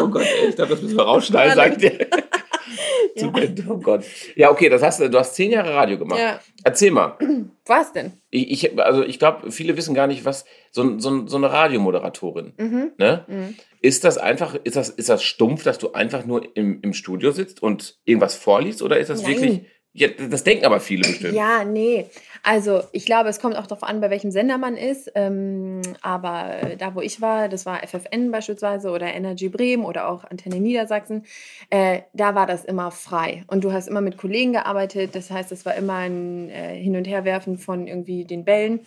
[0.10, 2.08] Gott, ey, ich glaube, das müssen wir rausschneiden, sag ich
[3.34, 4.04] Bett, Oh Gott.
[4.36, 6.19] Ja, okay, das heißt, du hast zehn Jahre Radio gemacht.
[6.19, 7.17] Ja, Erzähl mal.
[7.65, 8.13] was denn?
[8.30, 12.54] Ich, ich, also ich glaube, viele wissen gar nicht, was so, so, so eine Radiomoderatorin.
[12.58, 12.91] Mhm.
[12.97, 13.26] Ne?
[13.28, 13.56] Mhm.
[13.82, 17.32] Ist das einfach, ist das, ist das stumpf, dass du einfach nur im, im Studio
[17.32, 18.82] sitzt und irgendwas vorliest?
[18.82, 19.32] Oder ist das Nein.
[19.32, 19.62] wirklich.
[19.96, 21.36] Ja, das denken aber viele bestimmt.
[21.36, 22.08] Ja, nee.
[22.42, 25.12] Also ich glaube, es kommt auch darauf an, bei welchem Sender man ist.
[25.14, 30.24] Ähm, aber da, wo ich war, das war FFN beispielsweise oder Energy Bremen oder auch
[30.24, 31.26] Antenne Niedersachsen,
[31.70, 33.44] äh, da war das immer frei.
[33.46, 35.14] Und du hast immer mit Kollegen gearbeitet.
[35.14, 38.80] Das heißt, es war immer ein äh, Hin- und Herwerfen von irgendwie den Bällen.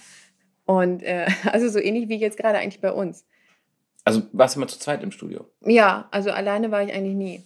[0.64, 3.24] Und äh, also so ähnlich wie jetzt gerade eigentlich bei uns.
[4.04, 5.46] Also warst du mal zu zweit im Studio.
[5.64, 7.42] Ja, also alleine war ich eigentlich nie.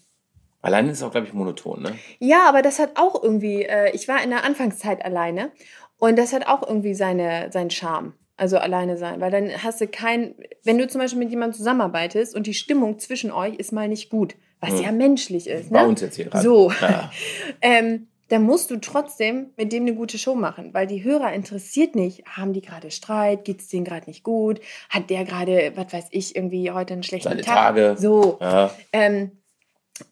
[0.63, 1.95] Alleine ist es auch, glaube ich, monoton, ne?
[2.19, 5.51] Ja, aber das hat auch irgendwie, äh, ich war in der Anfangszeit alleine
[5.99, 8.15] und das hat auch irgendwie seine, seinen Charme.
[8.37, 12.35] Also alleine sein, weil dann hast du kein, wenn du zum Beispiel mit jemandem zusammenarbeitest
[12.35, 14.83] und die Stimmung zwischen euch ist mal nicht gut, was Hm.
[14.83, 15.89] ja menschlich ist, Bei ne?
[15.89, 16.43] uns jetzt hier gerade.
[16.43, 16.73] So.
[16.81, 17.11] Ja.
[17.61, 21.97] Ähm, dann musst du trotzdem mit dem eine gute Show machen, weil die Hörer interessiert
[21.97, 25.93] nicht, haben die gerade Streit, geht es denen gerade nicht gut, hat der gerade, was
[25.93, 27.55] weiß ich, irgendwie heute einen schlechten Seine Tag.
[27.57, 27.97] Tage.
[27.99, 28.39] So.
[28.41, 28.71] Ja.
[28.93, 29.33] Ähm,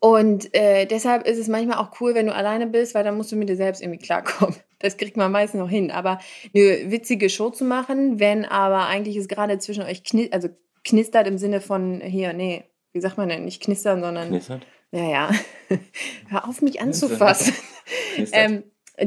[0.01, 3.33] und äh, deshalb ist es manchmal auch cool, wenn du alleine bist, weil dann musst
[3.33, 4.55] du mit dir selbst irgendwie klarkommen.
[4.81, 5.91] Das kriegt man meistens noch hin.
[5.91, 6.21] Aber
[6.55, 10.51] eine witzige Show zu machen, wenn aber eigentlich es gerade zwischen euch kni also
[10.85, 13.45] knistert im Sinne von hier, nee, wie sagt man denn?
[13.45, 14.65] Nicht knistern, sondern, Knistert?
[14.93, 15.31] naja,
[16.29, 17.55] hör auf mich anzufassen.
[18.15, 18.51] Knistert.
[18.51, 18.63] ähm,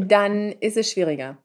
[0.07, 1.37] dann ist es schwieriger.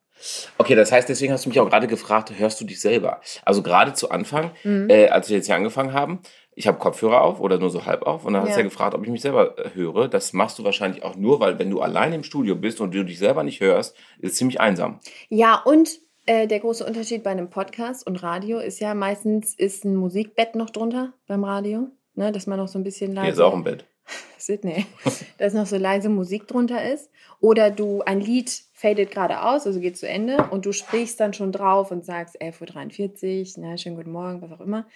[0.58, 3.20] Okay, das heißt, deswegen hast du mich auch gerade gefragt, hörst du dich selber?
[3.44, 4.90] Also gerade zu Anfang, Mhm.
[4.90, 6.20] äh, als wir jetzt hier angefangen haben,
[6.58, 8.58] ich habe Kopfhörer auf oder nur so halb auf und dann hast du Ja.
[8.58, 10.08] ja gefragt, ob ich mich selber äh, höre.
[10.08, 13.04] Das machst du wahrscheinlich auch nur, weil wenn du allein im Studio bist und du
[13.04, 14.98] dich selber nicht hörst, ist es ziemlich einsam.
[15.28, 19.84] Ja, und äh, der große Unterschied bei einem Podcast und Radio ist ja meistens ist
[19.84, 23.26] ein Musikbett noch drunter beim Radio, ne, dass man noch so ein bisschen leise.
[23.26, 23.84] Hier ist auch ein Bett.
[24.38, 24.86] Sydney,
[25.38, 27.10] dass noch so leise Musik drunter ist.
[27.40, 31.34] Oder du, ein Lied fadet gerade aus, also geht zu Ende und du sprichst dann
[31.34, 34.86] schon drauf und sagst 11.43 Uhr, na, schönen guten Morgen, was auch immer.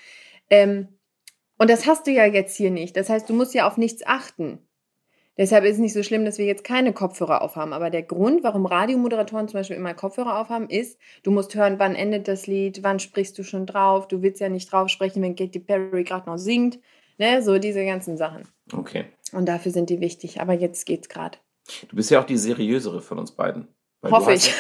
[0.49, 0.89] Ähm,
[1.61, 2.97] und das hast du ja jetzt hier nicht.
[2.97, 4.61] Das heißt, du musst ja auf nichts achten.
[5.37, 7.75] Deshalb ist es nicht so schlimm, dass wir jetzt keine Kopfhörer aufhaben.
[7.75, 11.95] Aber der Grund, warum Radiomoderatoren zum Beispiel immer Kopfhörer aufhaben, ist, du musst hören, wann
[11.95, 14.09] endet das Lied, wann sprichst du schon drauf.
[14.09, 16.79] Du willst ja nicht drauf sprechen, wenn Katy Perry gerade noch singt.
[17.19, 17.43] Ne?
[17.43, 18.49] So diese ganzen Sachen.
[18.73, 19.05] Okay.
[19.33, 20.41] Und dafür sind die wichtig.
[20.41, 21.37] Aber jetzt geht's gerade.
[21.91, 23.69] Du bist ja auch die seriösere von uns beiden.
[24.03, 24.51] Hoffe ich.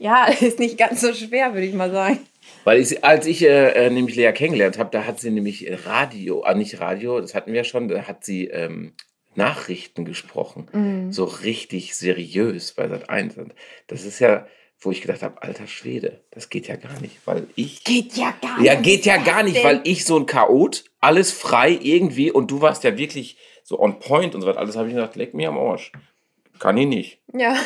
[0.00, 2.18] ja, ist nicht ganz so schwer, würde ich mal sagen.
[2.64, 5.74] Weil ich, als ich äh, äh, nämlich Lea kennengelernt habe, da hat sie nämlich äh,
[5.74, 8.92] Radio, ah, nicht Radio, das hatten wir ja schon, da hat sie ähm,
[9.34, 10.68] Nachrichten gesprochen.
[10.72, 11.12] Mhm.
[11.12, 13.38] So richtig seriös bei Sat 1.
[13.38, 13.54] Und
[13.86, 14.46] das ist ja,
[14.80, 17.84] wo ich gedacht habe, alter Schwede, das geht ja gar nicht, weil ich.
[17.84, 18.66] Geht ja gar nicht.
[18.66, 22.50] Ja, geht ja Was gar nicht, weil ich so ein Chaot, alles frei irgendwie und
[22.50, 24.58] du warst ja wirklich so on point und so weiter.
[24.58, 25.92] Alles habe ich gedacht, leck mir am Arsch.
[26.58, 27.18] Kann ich nicht.
[27.32, 27.56] Ja.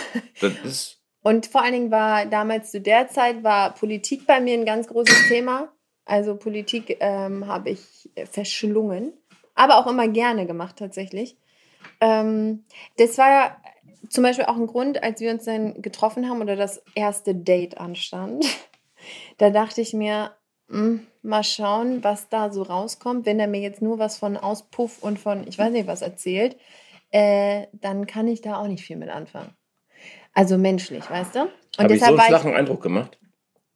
[0.41, 1.02] Das ist.
[1.23, 4.89] Und vor allen Dingen war damals zu der Zeit war Politik bei mir ein ganz
[4.89, 5.73] großes Thema.
[6.05, 9.13] Also Politik ähm, habe ich verschlungen,
[9.55, 11.37] aber auch immer gerne gemacht tatsächlich.
[12.01, 12.65] Ähm,
[12.99, 13.57] das war ja
[14.09, 17.79] zum Beispiel auch ein Grund, als wir uns dann getroffen haben oder das erste Date
[17.79, 18.45] anstand.
[19.37, 20.31] Da dachte ich mir,
[20.69, 23.27] hm, mal schauen, was da so rauskommt.
[23.27, 26.57] Wenn er mir jetzt nur was von Auspuff und von, ich weiß nicht was erzählt,
[27.11, 29.57] äh, dann kann ich da auch nicht viel mit anfangen.
[30.35, 31.43] Also menschlich, weißt du?
[31.43, 33.19] Und Habe ich so einen flachen Eindruck gemacht?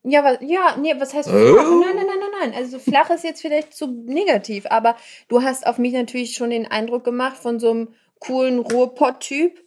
[0.09, 1.33] ja, was, ja, nee, was heißt Oh.
[1.33, 1.65] flach?
[1.65, 2.55] Nein, nein, nein, nein, nein.
[2.57, 4.97] Also flach ist jetzt vielleicht zu negativ, aber
[5.29, 7.89] du hast auf mich natürlich schon den Eindruck gemacht von so einem
[8.21, 9.63] coolen Ruhrpott-Typ,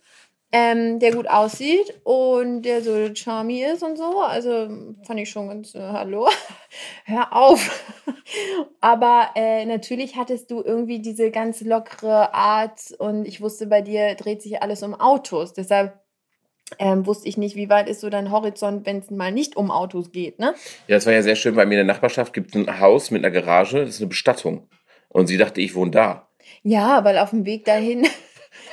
[0.51, 4.21] ähm, der gut aussieht und der so charmy ist und so.
[4.21, 4.69] Also
[5.05, 6.27] fand ich schon ganz, äh, hallo,
[7.05, 7.93] hör auf.
[8.81, 14.15] aber äh, natürlich hattest du irgendwie diese ganz lockere Art und ich wusste, bei dir
[14.15, 15.53] dreht sich alles um Autos.
[15.53, 15.99] Deshalb
[16.77, 19.71] ähm, wusste ich nicht, wie weit ist so dein Horizont, wenn es mal nicht um
[19.71, 20.53] Autos geht, ne?
[20.87, 21.55] Ja, das war ja sehr schön.
[21.55, 24.09] Bei mir in der Nachbarschaft gibt es ein Haus mit einer Garage, das ist eine
[24.09, 24.67] Bestattung.
[25.07, 26.27] Und sie dachte, ich wohne da.
[26.63, 28.07] Ja, weil auf dem Weg dahin.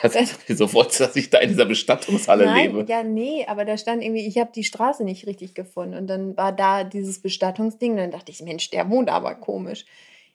[0.02, 2.90] Also, sofort, dass ich da in dieser Bestattungshalle Nein, lebe.
[2.90, 5.94] ja, nee, aber da stand irgendwie, ich habe die Straße nicht richtig gefunden.
[5.94, 7.92] Und dann war da dieses Bestattungsding.
[7.92, 9.84] Und dann dachte ich, Mensch, der wohnt aber komisch.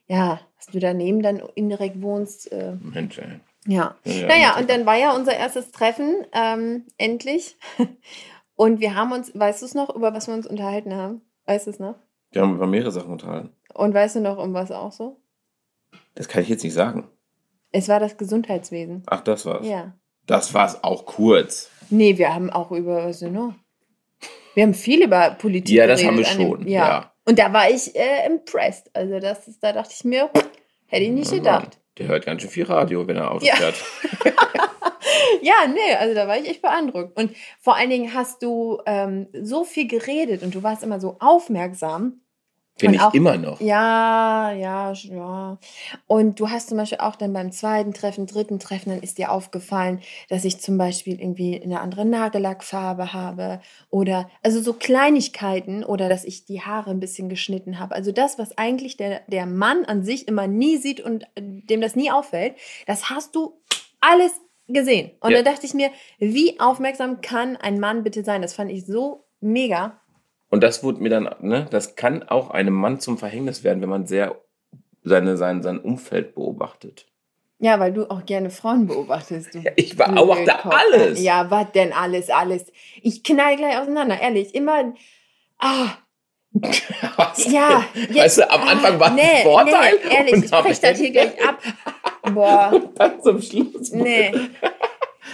[0.08, 2.50] Ja, dass du daneben dann indirekt wohnst.
[2.52, 3.40] Äh, Mensch, ey.
[3.66, 3.94] Ja.
[4.04, 7.56] Ja, Naja, ja, und dann war ja unser erstes Treffen, ähm, endlich.
[8.54, 11.22] Und wir haben uns, weißt du es noch, über was wir uns unterhalten haben?
[11.46, 11.96] Weißt du es noch?
[12.32, 13.50] Wir haben über mehrere Sachen unterhalten.
[13.74, 15.20] Und weißt du noch, um was auch so?
[16.14, 17.08] Das kann ich jetzt nicht sagen.
[17.72, 19.02] Es war das Gesundheitswesen.
[19.06, 19.66] Ach, das war's.
[19.66, 19.94] Ja.
[20.26, 21.70] Das war's auch kurz.
[21.90, 23.54] Nee, wir haben auch über, was noch?
[24.54, 26.88] Wir haben viel über Politik Ja, das haben wir an dem- schon, ja.
[26.88, 27.12] ja.
[27.24, 28.90] Und da war ich äh, impressed.
[28.94, 30.28] Also das ist, da dachte ich mir,
[30.86, 31.78] hätte ich nicht Ja, gedacht.
[31.98, 33.54] Der hört ganz schön viel Radio, wenn er Auto Ja.
[33.56, 33.76] fährt.
[35.40, 37.18] Ja, nee, also da war ich echt beeindruckt.
[37.18, 41.16] Und vor allen Dingen hast du ähm, so viel geredet und du warst immer so
[41.18, 42.20] aufmerksam.
[42.78, 43.60] Bin Und ich auch- immer noch.
[43.60, 45.58] Ja, ja, ja.
[46.06, 49.30] Und du hast zum Beispiel auch dann beim zweiten Treffen, dritten Treffen, dann ist dir
[49.30, 56.08] aufgefallen, dass ich zum Beispiel irgendwie eine andere Nagellackfarbe habe oder also so Kleinigkeiten oder
[56.08, 57.94] dass ich die Haare ein bisschen geschnitten habe.
[57.94, 61.80] Also das, was eigentlich der, der Mann an sich immer nie sieht und äh, dem
[61.82, 62.54] das nie auffällt,
[62.86, 63.60] das hast du
[64.00, 64.32] alles
[64.66, 65.10] gesehen.
[65.20, 65.42] Und Ja.
[65.42, 68.40] da dachte ich mir, wie aufmerksam kann ein Mann bitte sein?
[68.42, 69.98] Das fand ich so mega.
[70.52, 73.88] Und das wurde mir dann, ne, das kann auch einem Mann zum Verhängnis werden, wenn
[73.88, 74.38] man sehr
[75.02, 77.06] seine, sein, sein Umfeld beobachtet.
[77.58, 79.54] Ja, weil du auch gerne Frauen beobachtest.
[79.54, 81.22] Ja, ich beobachte alles.
[81.22, 82.70] Ja, was denn alles, alles?
[83.00, 84.54] Ich knall gleich auseinander, ehrlich.
[84.54, 84.92] Immer.
[85.58, 85.96] Ah,
[87.16, 87.86] Was ja.
[87.94, 88.14] denn?
[88.14, 89.98] Weißt du, am ah, Anfang war es nee, ein Vorteil.
[90.04, 91.62] Nee, ehrlich, ich brech das hier gleich ab.
[92.34, 93.90] Boah, Und dann zum Schluss.
[93.90, 94.32] nee.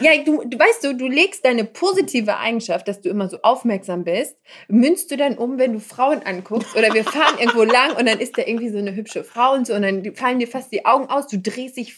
[0.00, 4.04] Ja, du, du weißt du, du legst deine positive Eigenschaft, dass du immer so aufmerksam
[4.04, 4.36] bist,
[4.68, 8.20] münzt du dann um, wenn du Frauen anguckst oder wir fahren irgendwo lang und dann
[8.20, 10.86] ist da irgendwie so eine hübsche Frau und so und dann fallen dir fast die
[10.86, 11.96] Augen aus, du drehst dich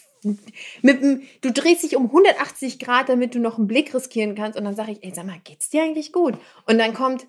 [0.81, 4.57] mit dem, du drehst dich um 180 Grad, damit du noch einen Blick riskieren kannst
[4.57, 6.35] und dann sage ich, ey, sag mal, geht's dir eigentlich gut?
[6.67, 7.25] Und dann kommt,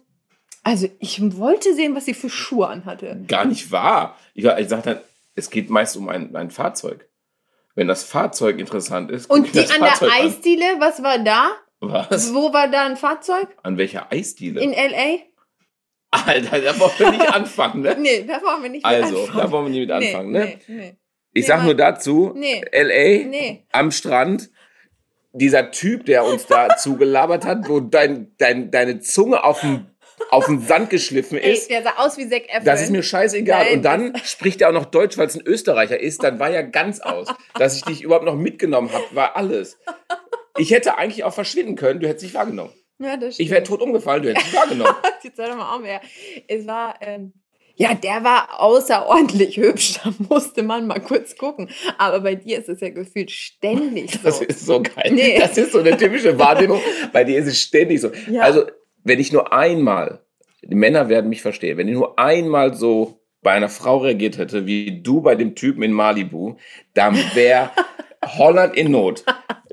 [0.62, 3.24] also ich wollte sehen, was sie für Schuhe anhatte.
[3.28, 4.18] Gar nicht wahr.
[4.35, 5.00] Ich, ich sage dann,
[5.35, 7.08] es geht meist um ein, ein Fahrzeug.
[7.74, 10.26] Wenn das Fahrzeug interessant ist, Und die an der Fahrzeug an.
[10.26, 11.52] Eisdiele, was war da?
[11.80, 12.32] Was?
[12.35, 13.48] Wo war da ein Fahrzeug?
[13.62, 14.61] An welcher Eisdiele?
[14.61, 15.18] In L.A.?
[16.11, 17.96] Alter, da wollen wir nicht anfangen, ne?
[17.98, 19.38] Nee, da wollen wir nicht Also, anfangen.
[19.38, 20.44] da wollen wir nicht mit anfangen, nee, ne?
[20.68, 20.96] Nee, nee.
[21.35, 22.62] Ich Nee, sag nur dazu, Nee.
[22.70, 23.26] L.A.
[23.26, 23.66] Nee.
[23.72, 24.50] am Strand,
[25.32, 29.87] dieser Typ, der uns da zugelabert hat, wo dein, dein, deine Zunge auf dem
[30.30, 31.70] auf den Sand geschliffen Ey, ist.
[31.70, 32.64] der sah aus wie Zac Efron.
[32.64, 33.64] Das ist mir scheißegal.
[33.64, 36.22] Nein, und dann spricht er auch noch Deutsch, weil es ein Österreicher ist.
[36.22, 37.28] Dann war ja ganz aus.
[37.58, 39.78] Dass ich dich überhaupt noch mitgenommen habe, war alles.
[40.58, 42.72] Ich hätte eigentlich auch verschwinden können, du hättest dich wahrgenommen.
[42.98, 44.94] Ja, das Ich wäre tot umgefallen, du hättest dich wahrgenommen.
[45.22, 46.00] Jetzt doch mal auf, wer.
[46.46, 47.32] Es war, ähm,
[47.74, 49.94] ja, der war außerordentlich hübsch.
[50.04, 51.70] Da musste man mal kurz gucken.
[51.98, 54.18] Aber bei dir ist es ja gefühlt ständig so.
[54.22, 55.11] Das ist so geil.
[55.11, 55.38] Nee.
[55.38, 56.80] Das ist so eine typische Wahrnehmung.
[57.12, 58.11] Bei dir ist es ständig so.
[58.30, 58.42] Ja.
[58.42, 58.66] Also,
[59.04, 60.20] wenn ich nur einmal,
[60.62, 64.66] die Männer werden mich verstehen, wenn ich nur einmal so bei einer Frau reagiert hätte,
[64.66, 66.56] wie du bei dem Typen in Malibu,
[66.94, 67.70] dann wäre
[68.24, 69.24] Holland in Not.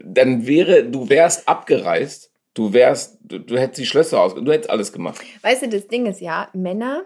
[0.03, 4.71] Dann wäre, du wärst abgereist, du wärst, du, du hättest die Schlösser aus, du hättest
[4.71, 5.21] alles gemacht.
[5.43, 7.03] Weißt du, das Ding ist ja, Männer,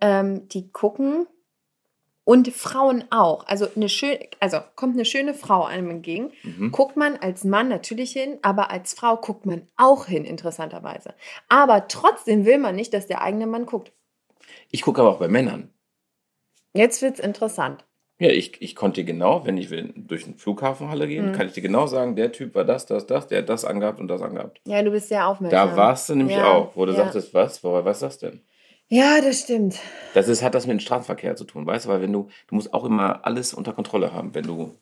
[0.00, 1.26] ähm, die gucken
[2.28, 3.46] und Frauen auch.
[3.46, 6.72] Also eine schöne, also kommt eine schöne Frau einem entgegen, Mhm.
[6.72, 11.14] guckt man als Mann natürlich hin, aber als Frau guckt man auch hin, interessanterweise.
[11.48, 13.92] Aber trotzdem will man nicht, dass der eigene Mann guckt.
[14.70, 15.72] Ich gucke aber auch bei Männern.
[16.74, 17.86] Jetzt wird's interessant.
[18.20, 21.32] Ja, ich, ich konnte dir genau, wenn ich will, durch eine Flughafenhalle gehen, Mhm.
[21.32, 24.00] kann ich dir genau sagen, der Typ war das, das, das, der hat das angehabt
[24.00, 24.60] und das angehabt.
[24.66, 25.70] Ja, du bist sehr aufmerksam.
[25.70, 26.98] Da warst du nämlich Ja, auch, wo du ja.
[26.98, 28.42] sagtest, was, woher was ist das denn?
[28.90, 29.78] Ja, das stimmt.
[30.14, 32.54] Das ist, hat das mit dem Straßenverkehr zu tun, weißt du, weil wenn du, du
[32.54, 34.74] musst auch immer alles unter Kontrolle haben, wenn du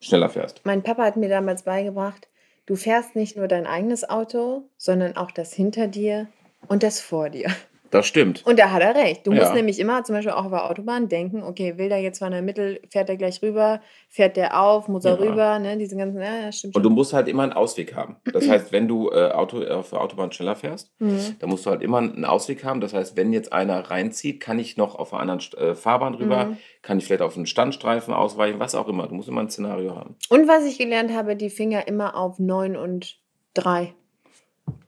[0.00, 0.60] schneller fährst.
[0.64, 2.28] Mein Papa hat mir damals beigebracht,
[2.66, 6.28] du fährst nicht nur dein eigenes Auto, sondern auch das hinter dir
[6.68, 7.50] und das vor dir.
[7.92, 8.44] Das stimmt.
[8.46, 9.26] Und da hat er recht.
[9.26, 9.40] Du Ja.
[9.42, 12.32] musst nämlich immer, zum Beispiel auch auf der Autobahn, denken, okay, will der jetzt von
[12.32, 15.28] der Mitte, fährt er gleich rüber, fährt der auf, muss er Ja.
[15.30, 16.90] rüber, ne, diese ganzen, ja, ja stimmt Und schon.
[16.90, 18.16] du musst halt immer einen Ausweg haben.
[18.32, 21.36] Das heißt, wenn du äh, Auto, auf der Autobahn schneller fährst, Mhm.
[21.38, 22.80] dann musst du halt immer einen Ausweg haben.
[22.80, 26.46] Das heißt, wenn jetzt einer reinzieht, kann ich noch auf einer anderen äh, Fahrbahn rüber,
[26.46, 26.56] Mhm.
[26.80, 29.06] kann ich vielleicht auf einen Standstreifen ausweichen, was auch immer.
[29.06, 30.16] Du musst immer ein Szenario haben.
[30.30, 33.18] Und was ich gelernt habe, die Finger immer auf 9 und
[33.52, 33.92] 3.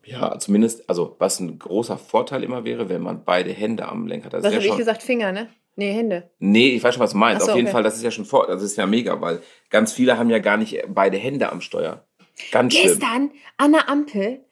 [0.07, 4.27] Ja, zumindest, also was ein großer Vorteil immer wäre, wenn man beide Hände am Lenker
[4.27, 4.35] hat.
[4.35, 5.03] Das Was habe ich gesagt?
[5.03, 5.49] Finger, ne?
[5.77, 6.31] Nee, Hände.
[6.39, 7.45] Nee, ich weiß schon, was du meinst.
[7.47, 7.73] So, Auf jeden okay.
[7.73, 9.41] Fall, das ist ja schon vor, das ist ja mega, weil
[9.71, 12.05] ganz viele haben ja gar nicht beide Hände am Steuer.
[12.53, 12.99] Ganz schlimm.
[12.99, 14.45] Gestern an der Ampel,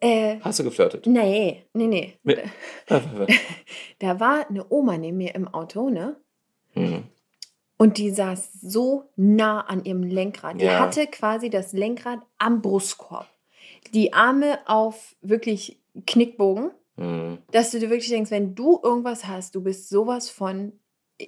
[0.00, 1.06] äh, Hast du geflirtet?
[1.06, 2.12] nee, nee, nee.
[2.22, 2.40] Mit-
[3.98, 6.16] Da war eine Oma neben mir im Auto, ne?
[6.74, 7.04] Hm.
[7.78, 10.60] Und die saß so nah an ihrem Lenkrad.
[10.60, 10.80] Die Ja.
[10.80, 13.26] hatte quasi das Lenkrad am Brustkorb.
[13.94, 17.38] Die Arme auf wirklich Knickbogen, Hm.
[17.50, 20.72] dass du dir wirklich denkst, wenn du irgendwas hast, du bist sowas von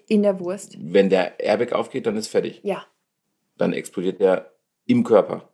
[0.06, 0.76] in der Wurst.
[0.80, 2.60] Wenn der Airbag aufgeht, dann ist fertig.
[2.62, 2.84] Ja.
[3.58, 4.52] Dann explodiert der
[4.86, 5.48] im Körper.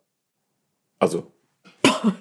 [0.98, 1.32] Also,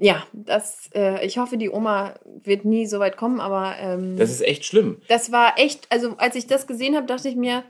[0.00, 4.30] Ja, das, äh, ich hoffe, die Oma wird nie so weit kommen, aber ähm, das
[4.30, 5.00] ist echt schlimm.
[5.08, 7.64] das war echt, also als ich das gesehen habe, dachte ich mir,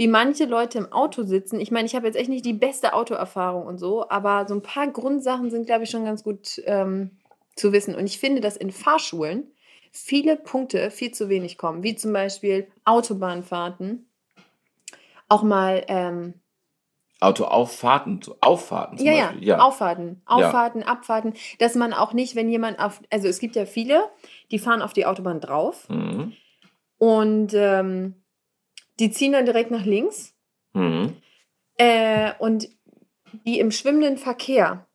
[0.00, 1.60] wie manche Leute im Auto sitzen.
[1.60, 4.62] Ich meine, ich habe jetzt echt nicht die beste Autoerfahrung und so, aber so ein
[4.62, 7.18] paar Grundsachen sind, glaube ich, schon ganz gut ähm,
[7.54, 7.94] zu wissen.
[7.94, 9.52] Und ich finde, dass in Fahrschulen
[9.92, 14.08] viele Punkte viel zu wenig kommen, wie zum Beispiel Autobahnfahrten.
[15.28, 16.32] Auch mal, ähm,
[17.20, 19.48] Autoauffahrten, Auffahrten zum ja, ja, Beispiel.
[19.48, 23.66] Ja, Auffahrten, Auffahrten, Abfahrten, dass man auch nicht, wenn jemand auf, also es gibt ja
[23.66, 24.04] viele,
[24.50, 26.32] die fahren auf die Autobahn drauf Mhm.
[26.96, 28.14] und ähm,
[29.00, 30.34] die ziehen dann direkt nach links
[30.72, 31.16] Mhm.
[31.78, 32.68] äh, und
[33.44, 34.86] die im schwimmenden Verkehr,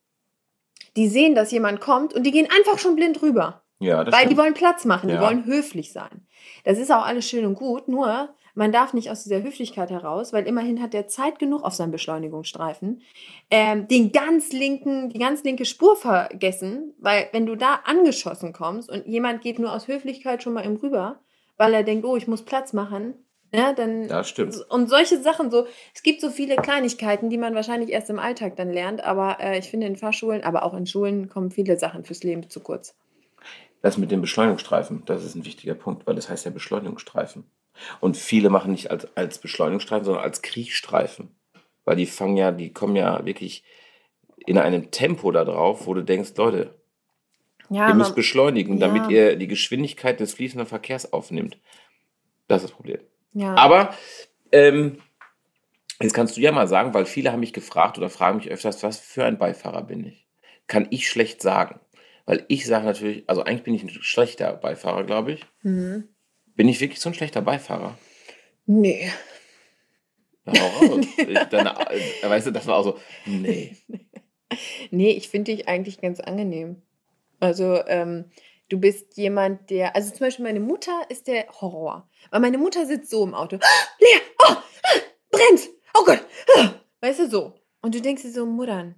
[0.96, 4.22] die sehen, dass jemand kommt und die gehen einfach schon blind rüber, Ja, das weil
[4.22, 4.38] die stimmt.
[4.40, 5.22] wollen Platz machen, die Ja.
[5.22, 6.26] wollen höflich sein.
[6.64, 10.32] Das ist auch alles schön und gut, nur man darf nicht aus dieser Höflichkeit heraus,
[10.32, 13.02] weil immerhin hat der Zeit genug auf seinem Beschleunigungsstreifen,
[13.52, 18.90] ähm, den ganz linken, die ganz linke Spur vergessen, weil wenn du da angeschossen kommst
[18.90, 21.20] und jemand geht nur aus Höflichkeit schon mal im rüber,
[21.58, 23.16] weil er denkt, oh, ich muss Platz machen,
[23.54, 24.56] ja, dann Ja, stimmt.
[24.70, 28.56] und solche Sachen so, es gibt so viele Kleinigkeiten, die man wahrscheinlich erst im Alltag
[28.56, 32.04] dann lernt, aber äh, ich finde in Fahrschulen, aber auch in Schulen kommen viele Sachen
[32.04, 32.96] fürs Leben zu kurz.
[33.82, 37.44] Das mit dem Beschleunigungsstreifen, das ist ein wichtiger Punkt, weil das heißt ja Beschleunigungsstreifen.
[38.00, 41.36] Und viele machen nicht als, als Beschleunigungsstreifen, sondern als Kriechstreifen.
[41.84, 43.64] Weil die fangen ja, die kommen ja wirklich
[44.48, 46.74] in einem Tempo da drauf, wo du denkst, Leute,
[47.70, 49.10] Ja, ihr müsst man, beschleunigen, damit Ja.
[49.10, 51.58] ihr die Geschwindigkeit des fließenden Verkehrs aufnimmt.
[52.48, 53.00] Das ist das Problem.
[53.36, 53.54] Ja.
[53.56, 53.94] Aber
[54.52, 54.98] ähm,
[56.02, 58.82] jetzt kannst du ja mal sagen, weil viele haben mich gefragt oder fragen mich öfters,
[58.82, 60.28] was für ein Beifahrer bin ich?
[60.68, 61.80] Kann ich schlecht sagen.
[62.26, 65.46] Weil ich sage natürlich, also eigentlich bin ich ein schlechter Beifahrer, glaube ich.
[65.62, 66.10] Mhm.
[66.56, 67.98] Bin ich wirklich so ein schlechter Beifahrer?
[68.66, 69.12] Nee.
[70.48, 71.06] Raus.
[71.18, 73.76] ich, dann, äh, weißt du, das war auch so, nee.
[74.92, 76.82] Nee, ich finde dich eigentlich ganz angenehm.
[77.42, 78.26] Also, ähm,
[78.70, 79.96] du bist jemand, der.
[79.96, 82.10] Also zum Beispiel meine Mutter ist der Horror.
[82.32, 83.58] Weil meine Mutter sitzt so im Auto.
[84.00, 84.56] Lea, oh,
[85.32, 85.70] brennt!
[85.98, 86.26] Oh Gott!
[87.02, 87.54] Weißt du so?
[87.82, 88.96] Und du denkst dir so, Muttern,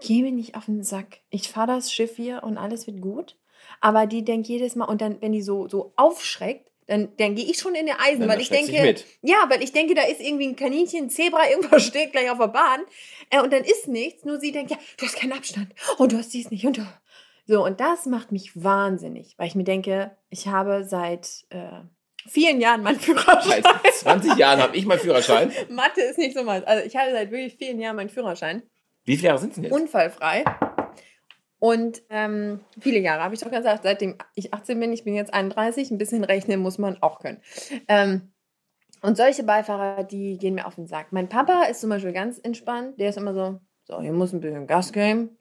[0.00, 1.20] geh mir nicht auf den Sack.
[1.30, 3.36] Ich fahre das Schiff hier und alles wird gut.
[3.80, 7.44] aber die denkt jedes Mal, und dann, wenn die so, so aufschreckt, dann, dann gehe
[7.44, 9.06] ich schon in die Eisen, Dann weil ich denke, mit.
[9.22, 12.38] ja, weil ich denke, da ist irgendwie ein Kaninchen, ein Zebra, irgendwas steht gleich auf
[12.38, 12.80] der Bahn.
[13.30, 14.24] Äh, und dann ist nichts.
[14.24, 15.72] Nur sie denkt, ja, du hast keinen Abstand.
[15.98, 16.66] Und du hast dies nicht.
[16.66, 16.86] Und du.
[17.44, 21.80] So, und das macht mich wahnsinnig, weil ich mir denke, ich habe seit äh,
[22.26, 23.62] vielen Jahren meinen Führerschein.
[23.62, 25.50] Seit 20 Jahren habe ich meinen Führerschein.
[25.68, 26.64] Mathe ist nicht so meins.
[26.66, 28.62] Also ich habe seit wirklich vielen Jahren meinen Führerschein.
[29.04, 29.72] Wie viele Jahre sind es denn jetzt?
[29.72, 30.44] Unfallfrei.
[31.58, 35.32] Und ähm, viele Jahre, habe ich doch gesagt, seitdem ich 18 bin, ich bin jetzt
[35.32, 37.40] 31, ein bisschen rechnen muss man auch können.
[37.86, 38.32] Ähm,
[39.00, 41.12] und solche Beifahrer, die gehen mir auf den Sack.
[41.12, 44.40] Mein Papa ist zum Beispiel ganz entspannt, der ist immer so, so, hier muss ein
[44.40, 45.36] bisschen Gas geben.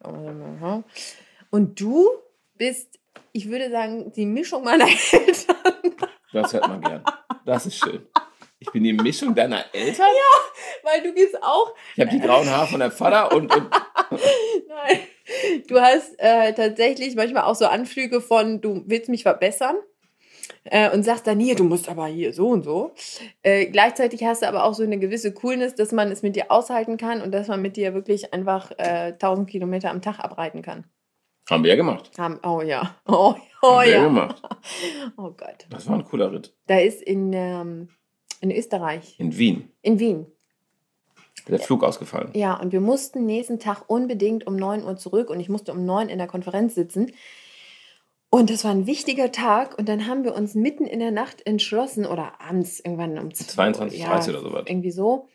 [1.52, 2.10] Und du
[2.56, 3.00] bist,
[3.34, 5.94] ich würde sagen, die Mischung meiner Eltern.
[6.34, 7.04] Das hört man gern.
[7.46, 8.08] Das ist schön.
[8.60, 10.06] Ich bin die Mischung deiner Eltern.
[10.84, 13.70] Weil du gehst auch Ich habe die grauen Haare von deinem Vater und, und
[14.68, 15.00] Nein.
[15.68, 19.76] Du hast äh, tatsächlich manchmal auch so Anflüge von, du willst mich verbessern
[20.66, 22.94] äh, und sagst dann hier, du musst aber hier so und so.
[23.42, 26.52] Äh, gleichzeitig hast du aber auch so eine gewisse Coolness, dass man es mit dir
[26.52, 30.62] aushalten kann und dass man mit dir wirklich einfach äh, 1000 Kilometer am Tag abreiten
[30.62, 30.86] kann.
[31.52, 32.12] Haben wir ja gemacht.
[32.18, 32.96] Haben, oh ja.
[33.08, 34.04] Oh, oh haben ja ja.
[34.06, 34.42] gemacht.
[35.18, 35.68] Oh Gott.
[35.70, 36.54] Das war ein cooler Ritt.
[36.68, 37.90] Da ist in, ähm,
[38.40, 39.70] in Österreich, In Wien.
[39.84, 40.26] in Wien,
[41.48, 42.30] Der Flug ausgefallen.
[42.34, 45.86] Ja, und wir mussten nächsten Tag unbedingt um 9 Uhr zurück und ich musste um
[45.86, 47.12] 9 in der Konferenz sitzen.
[48.30, 51.46] Und das war ein wichtiger Tag und dann haben wir uns mitten in der Nacht
[51.46, 54.64] entschlossen oder abends irgendwann um 22, 30 oder sowas.
[54.68, 55.28] Irgendwie so,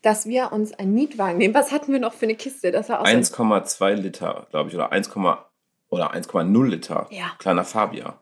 [0.00, 1.52] dass wir uns einen Mietwagen nehmen.
[1.54, 2.70] Was hatten wir noch für eine Kiste?
[2.72, 5.10] Das war auch so ein- 1,2 Liter, glaube ich, oder 1,
[5.90, 7.06] oder 1,0 Liter.
[7.10, 7.32] Ja.
[7.38, 8.18] Kleiner Fabia.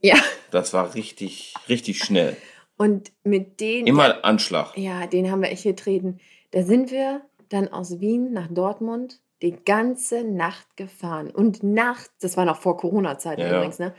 [0.00, 0.16] Ja.
[0.50, 2.36] Das war richtig, richtig schnell.
[2.76, 4.76] Und mit denen, Immer Anschlag.
[4.78, 6.18] ja, den haben wir echt getreten.
[6.52, 11.30] Da sind wir dann aus Wien nach Dortmund die ganze Nacht gefahren.
[11.30, 13.56] Und nachts, das war noch vor Corona-Zeiten Ja, ja.
[13.56, 13.94] übrigens, ne?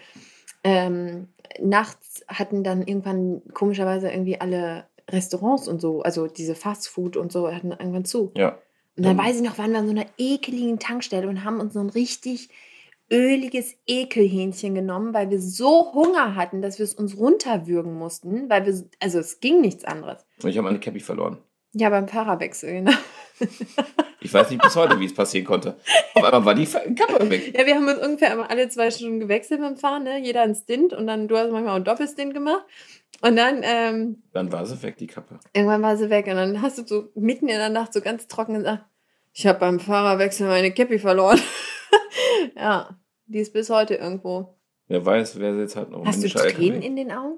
[0.64, 1.28] Ähm,
[1.62, 7.52] nachts hatten dann irgendwann komischerweise irgendwie alle Restaurants und so, also diese Fastfood und so,
[7.52, 8.32] hatten irgendwann zu.
[8.36, 8.58] Ja.
[8.96, 11.60] Und dann Dann- weiß ich noch, waren wir an so einer ekeligen Tankstelle und haben
[11.60, 12.50] uns so ein richtig
[13.12, 18.66] öliges Ekelhähnchen genommen, weil wir so Hunger hatten, dass wir es uns runterwürgen mussten, weil
[18.66, 20.26] wir, also es ging nichts anderes.
[20.44, 21.38] Und ich habe meine Cappy verloren.
[21.74, 22.92] Ja, beim Fahrerwechsel, genau.
[24.22, 25.78] Ich weiß nicht bis heute, wie es passieren konnte.
[26.14, 27.58] Auf einmal war die Kappe weg.
[27.58, 30.20] Ja, wir haben uns ungefähr immer alle zwei Stunden gewechselt beim Fahren, ne?
[30.20, 32.66] Jeder einen Stint und dann, du hast manchmal auch einen Doppelstint gemacht.
[33.22, 35.40] Und dann, ähm, Dann war sie weg, die Kappe.
[35.54, 38.28] irgendwann war sie weg und dann hast du so mitten in der Nacht so ganz
[38.28, 38.84] trocken gesagt,
[39.34, 41.40] ich habe beim Fahrerwechsel meine Cappy verloren.
[42.56, 42.98] ja,
[43.28, 44.56] die ist bis heute irgendwo.
[44.88, 47.38] Wer weiß, wer jetzt halt noch Hast du Tränen in den Augen?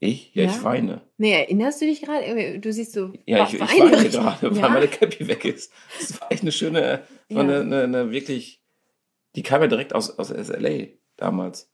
[0.00, 0.34] Ich?
[0.34, 0.50] Ja, Ja.
[0.50, 1.00] ich weine.
[1.16, 2.58] Nee, erinnerst du dich gerade?
[2.58, 3.12] Du siehst so.
[3.26, 4.12] Ja, ich, ich Weine weine richtig.
[4.12, 4.68] gerade, weil Ja?
[4.68, 5.72] meine Cappy weg ist.
[5.98, 7.40] Das war echt eine schöne, war Ja.
[7.40, 8.60] eine, eine, eine wirklich,
[9.34, 11.70] die kam ja direkt aus, aus SLA damals.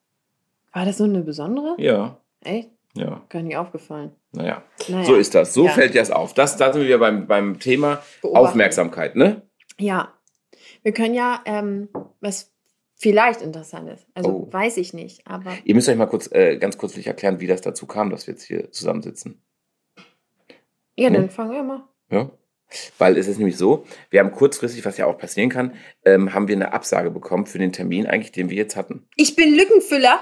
[0.73, 1.75] War das so eine besondere?
[1.79, 2.71] Ja, Echt?
[2.95, 4.13] ja, Gar nicht aufgefallen.
[4.33, 4.63] naja.
[4.89, 5.05] Naja.
[5.05, 5.53] So ist das.
[5.53, 5.73] So Ja.
[5.73, 6.33] fällt das auf.
[6.33, 8.47] Das, da sind wir beim, beim Thema Beobachten.
[8.47, 9.43] Aufmerksamkeit, ne?
[9.79, 10.15] Ja.
[10.83, 11.89] Wir können ja, ähm,
[12.21, 12.53] was
[12.97, 14.07] vielleicht interessant ist.
[14.15, 14.53] Also Oh.
[14.53, 15.53] weiß ich nicht, aber.
[15.65, 18.35] Ihr müsst euch mal kurz, äh, ganz kurzlich erklären, wie das dazu kam, dass wir
[18.35, 19.41] jetzt hier zusammensitzen.
[20.97, 21.15] Ja, Hm?
[21.15, 21.85] dann fangen wir mal.
[22.11, 22.31] Ja.
[22.99, 26.47] Weil es ist nämlich so, wir haben kurzfristig, was ja auch passieren kann, ähm, haben
[26.47, 29.09] wir eine Absage bekommen für den Termin eigentlich, den wir jetzt hatten.
[29.17, 30.21] Ich bin Lückenfüller.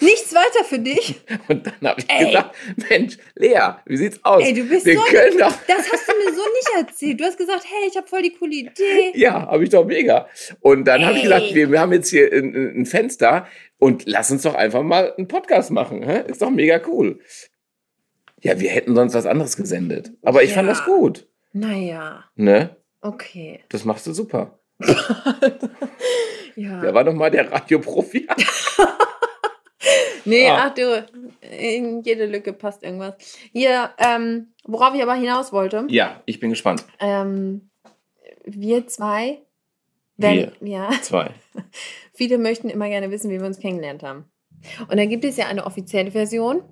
[0.00, 1.20] Nichts weiter für dich.
[1.48, 2.26] Und dann habe ich Ey.
[2.26, 2.54] gesagt,
[2.90, 4.42] Mensch, Lea, wie sieht's aus?
[4.42, 5.52] Ey, du bist wir so können doch.
[5.68, 7.20] Das hast du mir so nicht erzählt.
[7.20, 9.12] Du hast gesagt, hey, ich habe voll die coole Idee.
[9.14, 10.28] Ja, habe ich doch mega.
[10.60, 13.46] Und dann habe ich gesagt, wir, wir haben jetzt hier ein, ein Fenster
[13.78, 16.02] und lass uns doch einfach mal einen Podcast machen.
[16.02, 16.24] Hä?
[16.28, 17.20] Ist doch mega cool.
[18.42, 20.12] Ja, wir hätten sonst was anderes gesendet.
[20.22, 20.74] Aber ich fand Ja.
[20.74, 21.28] das gut.
[21.52, 22.76] Naja, Ne?
[23.00, 23.60] okay.
[23.68, 24.58] Das machst du super.
[26.56, 26.82] Ja.
[26.82, 28.28] Wer war nochmal der Radioprofi?
[30.26, 30.66] Nee, Ah.
[30.68, 31.06] ach du,
[31.58, 33.14] in jede Lücke passt irgendwas.
[33.52, 36.84] Hier, ähm, worauf ich aber hinaus wollte, ja, ich bin gespannt.
[37.00, 37.70] ähm,
[38.44, 39.42] wir zwei,
[40.16, 41.30] wenn, ja, Zwei.
[42.14, 44.24] viele möchten immer gerne wissen, wie wir uns kennengelernt haben.
[44.88, 46.62] Und da gibt es ja eine offizielle Version,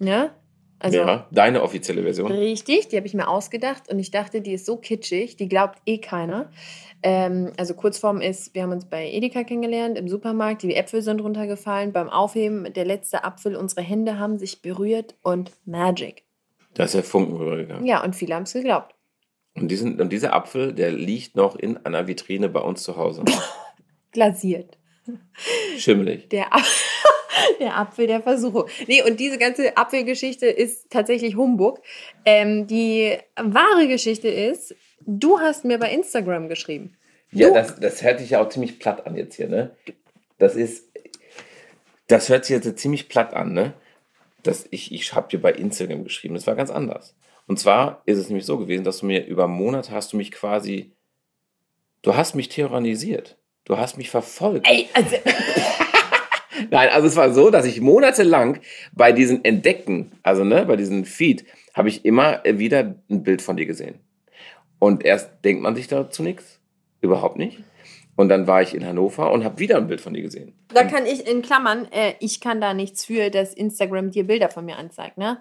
[0.00, 0.30] ne?
[0.80, 2.30] Also, ja, deine offizielle Version.
[2.30, 5.78] Richtig, die habe ich mir ausgedacht und ich dachte, die ist so kitschig, die glaubt
[5.86, 6.50] eh keiner.
[7.02, 11.20] Ähm, also Kurzform ist, wir haben uns bei Edeka kennengelernt, im Supermarkt, die Äpfel sind
[11.20, 16.24] runtergefallen, beim Aufheben der letzte Apfel, unsere Hände haben sich berührt und Magic.
[16.74, 17.84] Da ist der Funken rübergegangen.
[17.86, 18.94] Ja, und viele haben es geglaubt.
[19.54, 23.24] Und, diesen, und dieser Apfel, der liegt noch in einer Vitrine bei uns zu Hause.
[24.12, 24.78] Glasiert.
[25.78, 26.28] Schimmelig.
[26.28, 26.62] Der, Ap-
[27.60, 28.64] der Apfel der Versuchung.
[28.86, 31.80] Nee, und diese ganze Apfelgeschichte ist tatsächlich Humbug.
[32.24, 34.74] Ähm, die wahre Geschichte ist,
[35.06, 36.96] du hast mir bei Instagram geschrieben.
[37.30, 39.76] Ja, Du- das, das hört sich ja auch ziemlich platt an jetzt hier, ne?
[40.38, 40.84] Das ist
[42.06, 43.74] Das hört sich jetzt ziemlich platt an, ne?
[44.42, 47.14] Das, ich ich habe dir bei Instagram geschrieben, das war ganz anders.
[47.46, 50.30] Und zwar ist es nämlich so gewesen, dass du mir über Monate hast du mich
[50.32, 50.92] quasi,
[52.02, 53.36] du hast mich tyrannisiert.
[53.64, 54.66] Du hast mich verfolgt.
[54.68, 55.16] Ey, also.
[56.70, 58.58] Nein, also es war so, dass ich monatelang
[58.92, 61.44] bei diesen Entdecken, also ne, bei diesem Feed,
[61.74, 64.00] habe ich immer wieder ein Bild von dir gesehen.
[64.78, 66.60] Und erst denkt man sich dazu nichts,
[67.00, 67.58] überhaupt nicht.
[68.16, 70.52] Und dann war ich in Hannover und habe wieder ein Bild von dir gesehen.
[70.74, 74.48] Da kann ich in Klammern, äh, ich kann da nichts für, dass Instagram dir Bilder
[74.48, 75.38] von mir anzeigt, ne?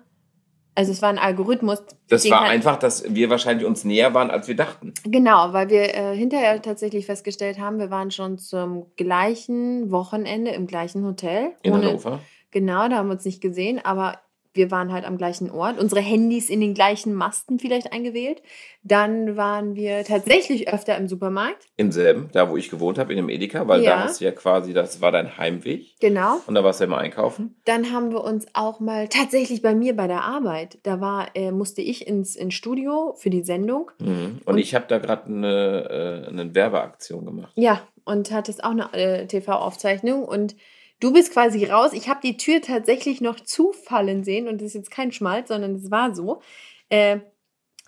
[0.78, 1.82] Also es war ein Algorithmus.
[2.08, 4.94] Das war einfach, dass wir wahrscheinlich uns näher waren, als wir dachten.
[5.06, 10.68] Genau, weil wir äh, hinterher tatsächlich festgestellt haben, wir waren schon zum gleichen Wochenende im
[10.68, 11.54] gleichen Hotel.
[11.64, 12.20] In Ohne- Hannover.
[12.52, 14.20] Genau, da haben wir uns nicht gesehen, aber
[14.58, 15.80] wir waren halt am gleichen Ort.
[15.80, 18.42] Unsere Handys in den gleichen Masten vielleicht eingewählt.
[18.84, 21.66] Dann waren wir tatsächlich öfter im Supermarkt.
[21.78, 23.92] Im selben, da wo ich gewohnt habe, in dem Edeka, weil Ja.
[23.98, 26.00] da hast du ja quasi, das war dein Heimweg.
[26.00, 26.38] Genau.
[26.48, 27.56] Und da warst du ja immer einkaufen.
[27.66, 30.80] Dann haben wir uns auch mal tatsächlich bei mir bei der Arbeit.
[30.84, 33.92] Da war, äh, musste ich ins, ins Studio für die Sendung.
[34.00, 34.42] Mhm.
[34.46, 37.52] Und, Und- ich habe da gerade eine, äh, eine Werbeaktion gemacht.
[37.56, 40.56] Ja, und hattest auch eine äh, TV-Aufzeichnung und
[41.00, 41.94] du bist quasi raus.
[41.94, 45.76] Ich habe die Tür tatsächlich noch zufallen sehen und das ist jetzt kein Schmalz, sondern
[45.76, 46.42] es war so.
[46.90, 47.20] Äh,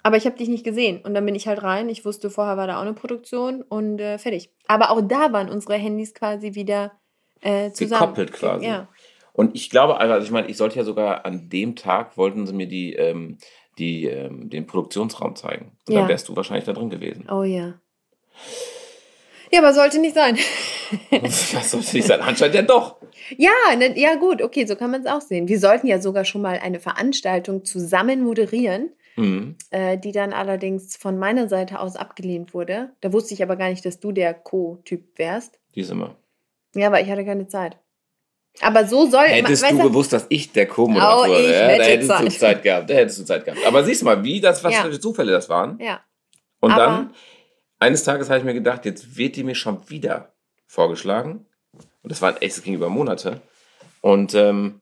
[0.01, 1.89] aber ich habe dich nicht gesehen und dann bin ich halt rein.
[1.89, 4.51] Ich wusste, vorher war da auch eine Produktion und äh, fertig.
[4.67, 6.93] Aber auch da waren unsere Handys quasi wieder
[7.41, 8.01] äh, zusammen.
[8.01, 8.65] Gekoppelt quasi.
[8.65, 8.87] Ja.
[9.33, 12.53] Und ich glaube, also ich meine, ich sollte ja sogar an dem Tag, wollten sie
[12.53, 13.37] mir die, ähm,
[13.77, 15.77] die, ähm, den Produktionsraum zeigen.
[15.87, 16.01] Und Ja.
[16.01, 17.29] dann wärst du wahrscheinlich da drin gewesen.
[17.29, 17.79] Oh ja.
[19.51, 20.37] Ja, aber sollte nicht sein.
[21.11, 22.21] Was sollte nicht sein?
[22.21, 22.97] Anscheinend ja doch.
[23.37, 25.47] Ja, ne, ja gut, okay, so kann man es auch sehen.
[25.47, 29.55] Wir sollten ja sogar schon mal eine Veranstaltung zusammen moderieren, Mhm.
[29.71, 32.91] äh, die dann allerdings von meiner Seite aus abgelehnt wurde.
[33.01, 35.59] Da wusste ich aber gar nicht, dass du der Co-Typ wärst.
[35.75, 36.15] Die ist immer.
[36.75, 37.77] Ja, aber ich hatte keine Zeit.
[38.61, 41.83] Aber so soll Hättest weißt du gewusst, dass ich der Co-Moderator Oh, wäre, da hätte
[41.83, 42.31] hättest du Zeit.
[42.33, 42.89] Zeit gehabt.
[42.89, 43.65] Da hättest du Zeit gehabt.
[43.65, 44.83] Aber siehst du mal, wie das, was Ja.
[44.83, 45.77] für Zufälle das waren.
[45.81, 46.01] Ja,
[46.61, 47.13] Und Aber- dann,
[47.79, 50.33] eines Tages habe ich mir gedacht, jetzt wird die mir schon wieder
[50.67, 51.45] vorgeschlagen.
[52.03, 53.41] Und das waren echt, das ging über Monate.
[54.01, 54.81] Und ähm,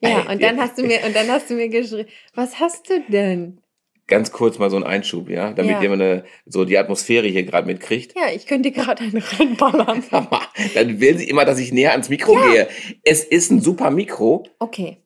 [0.00, 0.20] ja.
[0.20, 3.02] Ey, und dann hast du mir und dann hast du mir geschrieben, was hast du
[3.08, 3.60] denn?
[4.08, 5.82] ganz kurz mal so ein Einschub, ja, damit Ja.
[5.82, 8.14] ihr mal eine, so die Atmosphäre hier gerade mitkriegt.
[8.16, 10.04] Ja, ich könnte gerade einen reinballern.
[10.76, 12.68] Dann will sie immer, dass ich näher ans Mikro gehe.
[13.02, 14.98] Es ist ein super Mikro Okay.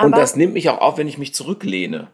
[0.00, 2.10] und Aber- das nimmt mich auch auf, wenn ich mich zurücklehne.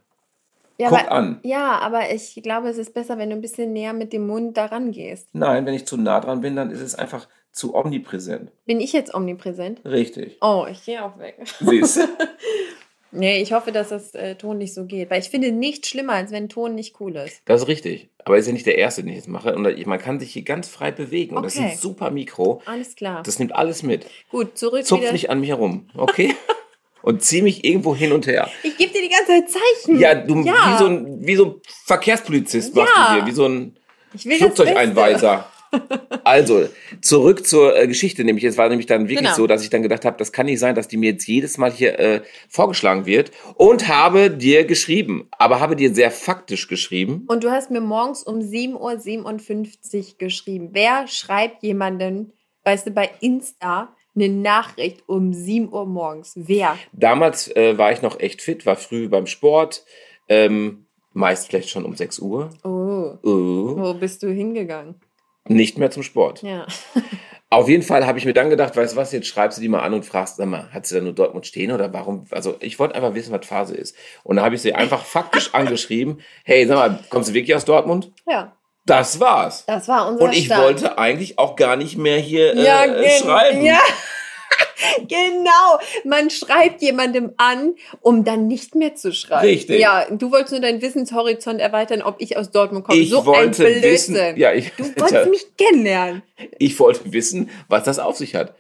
[0.79, 1.41] Ja, Guck aber, an.
[1.43, 4.57] ja, aber ich glaube, es ist besser, wenn du ein bisschen näher mit dem Mund
[4.57, 5.29] daran gehst.
[5.33, 8.53] Nein, wenn ich zu nah dran bin, dann ist es einfach zu omnipräsent.
[8.67, 9.81] Bin ich jetzt omnipräsent?
[9.87, 10.37] Richtig.
[10.43, 11.39] Oh, ich gehe auch weg.
[11.61, 12.01] Siehst?
[13.13, 15.11] Nee, ich hoffe, dass das äh, Ton nicht so geht.
[15.11, 17.41] Weil ich finde nichts schlimmer, als wenn Ton nicht cool ist.
[17.47, 18.11] Das ist richtig.
[18.25, 19.55] Aber ist ja nicht der erste, den ich jetzt mache.
[19.55, 21.35] Und man kann sich hier ganz frei bewegen.
[21.37, 21.71] Und das ist Okay.
[21.71, 22.61] ein super Mikro.
[22.67, 23.23] Alles klar.
[23.23, 24.07] Das nimmt alles mit.
[24.31, 25.13] Gut, zurück Zupf wieder.
[25.13, 26.35] nicht an mich herum, okay?
[27.07, 28.51] und zieh mich irgendwo hin und her.
[28.65, 29.99] Ich gebe dir die ganze Zeit Zeichen.
[30.01, 30.75] Ja, du Ja.
[30.75, 31.55] wie so ein, wie so ein
[31.87, 33.09] Verkehrspolizist machst Ja.
[33.09, 33.77] du hier, wie so ein.
[34.17, 35.47] Flugzeugeinweiser.
[36.25, 36.69] Also,
[37.03, 39.35] zurück zur äh, Geschichte, nämlich es war nämlich dann wirklich Genau.
[39.37, 41.59] so, dass ich dann gedacht habe, das kann nicht sein, dass die mir jetzt jedes
[41.59, 47.25] Mal hier äh, vorgeschlagen wird und habe dir geschrieben, aber habe dir sehr faktisch geschrieben.
[47.29, 50.69] Und du hast mir morgens um 7.57 Uhr geschrieben.
[50.73, 52.33] Wer schreibt jemanden,
[52.65, 56.33] weißt du, bei Insta eine Nachricht um 7 Uhr morgens?
[56.35, 56.77] Wer?
[56.93, 59.85] Damals äh, war ich noch echt fit, war früh beim Sport,
[60.29, 62.51] ähm, meist vielleicht schon um 6 Uhr.
[62.65, 64.97] Oh, Uh, wo bist du hingegangen?
[65.49, 66.43] nicht mehr zum Sport.
[66.43, 66.67] Ja.
[67.51, 69.69] Auf jeden Fall habe ich mir dann gedacht, weißt du was, jetzt schreibst du die
[69.69, 72.27] mal an und fragst, sag mal, hat sie da nur Dortmund stehen oder warum?
[72.33, 73.95] Also ich wollte einfach wissen, was Phase ist.
[74.25, 77.65] Und da habe ich sie einfach faktisch angeschrieben, hey, sag mal, kommst du wirklich aus
[77.65, 78.11] Dortmund?
[78.29, 78.57] Ja,
[78.87, 79.65] Das war's.
[79.67, 80.63] das war unser Und ich Start.
[80.63, 83.65] wollte eigentlich auch gar nicht mehr hier äh, ja, äh, schreiben.
[83.65, 83.81] Ja.
[85.09, 85.79] genau.
[86.05, 89.47] Man schreibt jemandem an, um dann nicht mehr zu schreiben.
[89.47, 89.81] Richtig.
[89.81, 92.99] Ja, du wolltest nur deinen Wissenshorizont erweitern, ob ich aus Dortmund komme.
[92.99, 96.23] Ich so wollte ein wissen, ja, ich, Du wolltest mich kennenlernen.
[96.59, 98.55] ich wollte wissen, was das auf sich hat.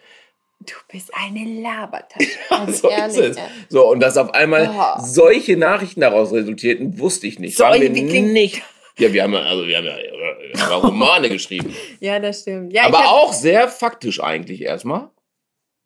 [0.61, 2.31] Du bist eine Labertasche.
[2.51, 3.37] Also so ehrlich.
[3.69, 5.01] So, und dass auf einmal Oh.
[5.05, 7.59] solche Nachrichten daraus resultierten, wusste ich nicht.
[7.61, 8.63] War Solche, mir wie klingt- nicht.
[8.99, 11.75] Ja, wir haben ja, also wir haben ja, ja Romane geschrieben.
[12.01, 12.73] Ja, das stimmt.
[12.73, 15.11] Ja, Aber auch sehr faktisch eigentlich erstmal.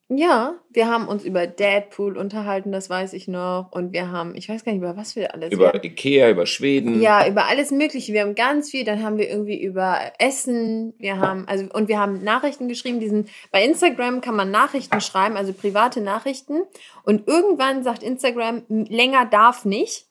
[0.08, 3.70] ja, wir haben uns über Deadpool unterhalten, das weiß ich noch.
[3.72, 5.52] Und wir haben, ich weiß gar nicht, über was wir alles.
[5.52, 7.00] Über haben, Ikea, über Schweden.
[7.00, 8.12] ja, über alles Mögliche.
[8.12, 8.84] Wir haben ganz viel.
[8.84, 10.94] Dann haben wir irgendwie über Essen.
[10.98, 13.00] Wir haben, also, und wir haben Nachrichten geschrieben.
[13.00, 16.62] Diesen, bei Instagram kann man Nachrichten schreiben, also private Nachrichten.
[17.04, 20.09] Und irgendwann sagt Instagram, länger darf nicht.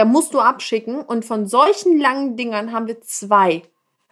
[0.00, 1.02] Da musst du abschicken.
[1.02, 3.64] Und von solchen langen Dingern haben wir zwei.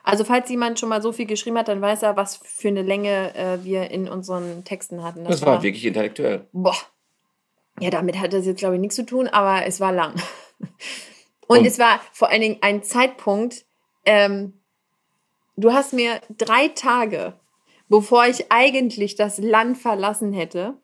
[0.03, 2.83] Also falls jemand schon mal so viel geschrieben hat, dann weiß er, was für eine
[2.83, 5.25] Länge äh, wir in unseren Texten hatten.
[5.25, 6.47] Das, war wirklich intellektuell.
[6.53, 6.77] Boah.
[7.81, 10.13] Ja, damit hat das jetzt, glaube ich, nichts zu tun, aber es war lang.
[11.47, 13.65] Und, Und- es war vor allen Dingen ein Zeitpunkt,
[14.05, 14.61] ähm,
[15.57, 17.33] du hast mir drei Tage,
[17.89, 20.75] bevor ich eigentlich das Land verlassen hätte,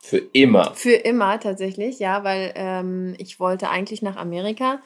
[0.00, 0.74] Für immer.
[0.74, 4.80] für immer tatsächlich, ja, weil ähm, ich wollte eigentlich nach Amerika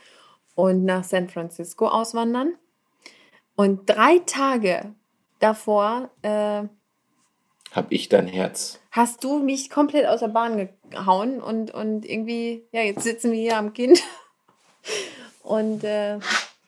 [0.54, 2.54] und nach San Francisco auswandern.
[3.54, 4.94] Und drei Tage
[5.38, 6.64] davor äh,
[7.72, 8.80] Hab ich dein Herz.
[8.90, 13.40] hast du mich komplett aus der Bahn gehauen und, und irgendwie, ja, jetzt sitzen wir
[13.40, 14.02] hier am Kind.
[15.42, 16.18] Und äh,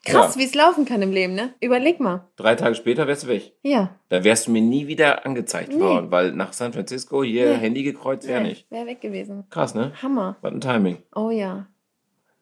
[0.04, 0.40] krass, Ja.
[0.40, 1.54] wie es laufen kann im Leben, ne?
[1.60, 2.28] Überleg mal.
[2.36, 3.52] Drei Tage später wärst du weg.
[3.62, 3.98] Ja.
[4.08, 5.80] Da wärst du mir nie wieder angezeigt Nee.
[5.80, 7.58] worden, weil nach San Francisco hier Nee.
[7.58, 8.70] Handy gekreuzt wäre Nee, nicht.
[8.70, 9.44] Wär weg gewesen.
[9.50, 9.92] Krass, ne?
[10.02, 10.36] Hammer.
[10.42, 10.98] Was ein Timing.
[11.14, 11.66] Oh ja.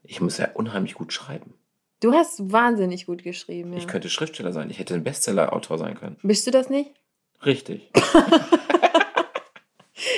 [0.05, 1.55] Ich muss ja unheimlich gut schreiben.
[2.01, 3.79] Du hast wahnsinnig gut geschrieben, ja.
[3.79, 4.69] Ich könnte Schriftsteller sein.
[4.71, 6.17] Ich hätte ein Bestseller-Autor sein können.
[6.23, 6.91] Bist du das nicht?
[7.47, 7.91] Richtig.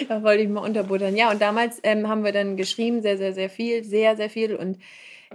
[0.08, 1.16] Da wollte ich mal unterbuttern.
[1.16, 4.54] Ja, und damals ähm, haben wir dann geschrieben, sehr, sehr, sehr viel, sehr, sehr viel.
[4.54, 4.78] Und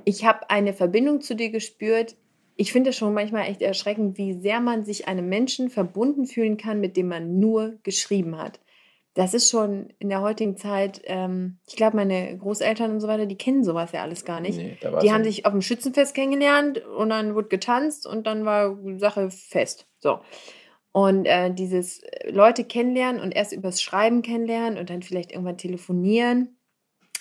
[0.06, 2.16] ich habe eine Verbindung zu dir gespürt.
[2.56, 6.58] Ich finde es schon manchmal echt erschreckend, wie sehr man sich einem Menschen verbunden fühlen
[6.58, 8.60] kann, mit dem man nur geschrieben hat.
[9.14, 13.26] Das ist schon in der heutigen Zeit, ähm, ich glaube, meine Großeltern und so weiter,
[13.26, 14.58] die kennen sowas ja alles gar nicht.
[14.58, 18.78] Nee, Die haben sich auf dem Schützenfest kennengelernt und dann wurde getanzt und dann war
[18.98, 19.88] Sache fest.
[20.00, 20.20] So.
[20.92, 25.58] Und äh, dieses äh, Leute kennenlernen und erst übers Schreiben kennenlernen und dann vielleicht irgendwann
[25.58, 26.59] telefonieren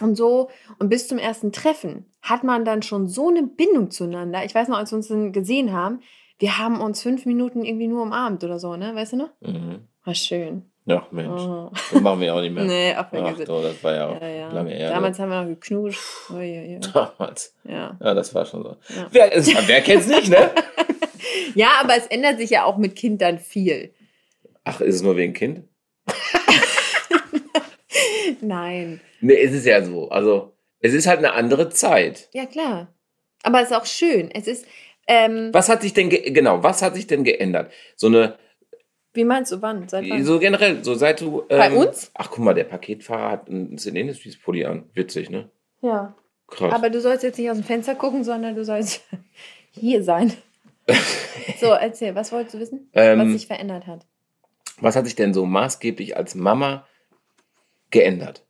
[0.00, 0.48] und so.
[0.78, 4.44] Und bis zum ersten Treffen hat man dann schon so eine Bindung zueinander.
[4.44, 6.00] Ich weiß noch, als wir uns dann gesehen haben,
[6.38, 8.94] wir haben uns fünf Minuten irgendwie nur umarmt oder so, ne?
[8.94, 9.30] Weißt du noch?
[9.40, 9.80] Mhm.
[10.04, 10.62] War schön.
[10.86, 11.42] Ja, Mensch.
[11.42, 11.70] Oh.
[11.92, 12.64] Das machen wir auch nicht mehr.
[12.64, 13.46] Nee, ach, Ach, es.
[13.46, 14.52] so, das war ja, Ja, ja.
[14.52, 14.90] lange her.
[14.90, 16.00] Damals haben wir noch geknutscht.
[16.30, 16.80] Ui, ui, ui.
[16.80, 17.54] Damals.
[17.64, 17.96] Ja.
[18.02, 18.76] Ja, das war schon so.
[18.96, 19.06] Ja.
[19.10, 20.50] Wer, es- wer kennt's nicht, ne?
[21.54, 23.92] ja, aber es ändert sich ja auch mit Kindern viel.
[24.64, 25.64] Ach, ist es nur wegen Kind?
[28.40, 29.00] Nein.
[29.20, 30.08] Ne, es ist ja so.
[30.10, 32.28] Also, es ist halt eine andere Zeit.
[32.32, 32.94] Ja, klar.
[33.42, 34.30] Aber es ist auch schön.
[34.30, 34.66] Es ist,
[35.06, 37.72] ähm, Was hat sich denn, ge genau, was hat sich denn geändert?
[37.96, 38.38] So eine,
[39.14, 39.88] wie meinst du wann?
[39.88, 40.24] Seit wann?
[40.24, 41.44] so generell, so seit du.
[41.48, 42.10] Bei ähm, uns?
[42.14, 44.88] Ach, guck mal, der Paketfahrer hat einen Sin Industries Pulli an.
[44.94, 45.50] Witzig, ne?
[45.80, 46.14] Ja.
[46.46, 46.72] Krass.
[46.72, 49.02] Aber du sollst jetzt nicht aus dem Fenster gucken, sondern du sollst
[49.72, 50.32] hier sein.
[51.60, 52.90] so, erzähl, was wolltest du wissen?
[52.92, 54.06] Ähm, was sich verändert hat?
[54.80, 56.86] was hat sich denn so maßgeblich als Mama
[57.90, 58.44] geändert?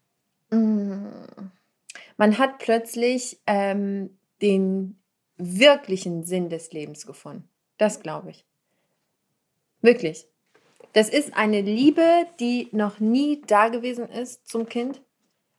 [0.50, 1.06] Mm.
[2.16, 5.00] Man hat plötzlich ähm, den
[5.36, 7.48] wirklichen Sinn des Lebens gefunden.
[7.76, 8.44] Das glaube ich.
[9.80, 10.26] Wirklich.
[10.92, 15.00] Das ist eine Liebe, die noch nie da gewesen ist zum Kind.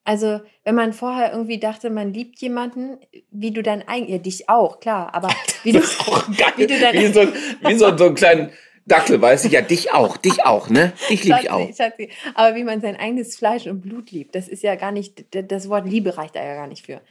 [0.03, 2.97] Also, wenn man vorher irgendwie dachte, man liebt jemanden,
[3.29, 5.29] wie du dein eigen, ja, dich auch, klar, aber
[5.63, 6.53] wie du, auch geil.
[6.57, 8.51] wie du dein, Wie so, wie so, so einen kleinen
[8.89, 9.49] Dackel, weißt du?
[9.49, 10.93] Ja, dich auch, dich auch, ne?
[11.09, 11.73] Dich liebe ich auch.
[11.75, 12.09] Schatzi.
[12.33, 15.69] Aber wie man sein eigenes Fleisch und Blut liebt, das ist ja gar nicht, das
[15.69, 17.01] Wort Liebe reicht da ja gar nicht für.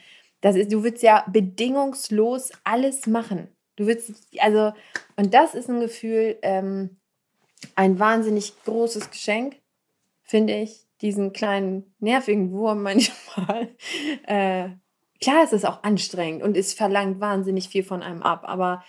[0.41, 3.49] Das ist, du willst ja bedingungslos alles machen.
[3.77, 4.73] Du willst, also,
[5.17, 6.99] und das ist ein Gefühl, ähm,
[7.75, 9.57] ein wahnsinnig großes Geschenk,
[10.23, 13.69] finde ich, diesen kleinen nervigen Wurm manchmal.
[14.27, 14.71] Äh,
[15.21, 18.85] klar, es ist auch anstrengend und es verlangt wahnsinnig viel von einem ab, aber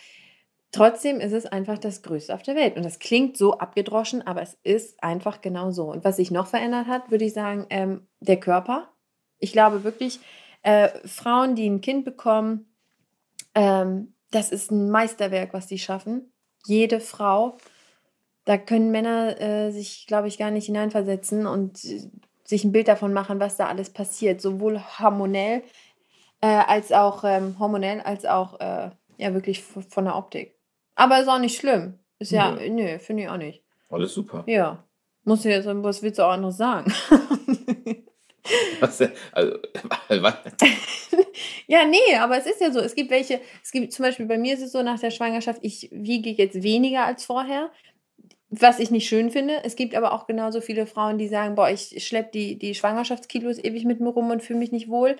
[0.71, 2.77] Trotzdem ist es einfach das Größte auf der Welt.
[2.77, 5.91] Und das klingt so abgedroschen, aber es ist einfach genau so.
[5.91, 8.89] Und was sich noch verändert hat, würde ich sagen, ähm, der Körper.
[9.39, 10.19] Ich glaube wirklich,
[10.61, 12.71] äh, Frauen, die ein Kind bekommen,
[13.55, 16.31] ähm, das ist ein Meisterwerk, was die schaffen.
[16.65, 17.57] Jede Frau.
[18.45, 22.09] Da können Männer äh, sich, glaube ich, gar nicht hineinversetzen und äh,
[22.43, 24.39] sich ein Bild davon machen, was da alles passiert.
[24.39, 25.63] Sowohl hormonell
[26.41, 30.58] äh, als auch ähm, hormonell, als auch äh, ja wirklich von der Optik.
[30.99, 31.97] Aber ist auch nicht schlimm.
[32.19, 32.69] Ist ja, Nö.
[32.69, 33.63] nö, finde ich auch nicht.
[33.89, 34.43] Alles super.
[34.47, 34.83] Ja.
[35.23, 36.93] Muss jetzt, was willst du auch anderes sagen?
[38.81, 39.01] Was?
[39.31, 39.57] Also,
[40.09, 40.33] was?
[41.67, 42.79] ja, nee, aber es ist ja so.
[42.79, 45.59] Es gibt welche, es gibt zum Beispiel bei mir ist es so, nach der Schwangerschaft,
[45.61, 47.71] ich wiege jetzt weniger als vorher,
[48.49, 49.63] was ich nicht schön finde.
[49.63, 53.63] Es gibt aber auch genauso viele Frauen, die sagen, boah, ich schleppe die, die Schwangerschaftskilos
[53.63, 55.15] ewig mit mir rum und fühle mich nicht wohl.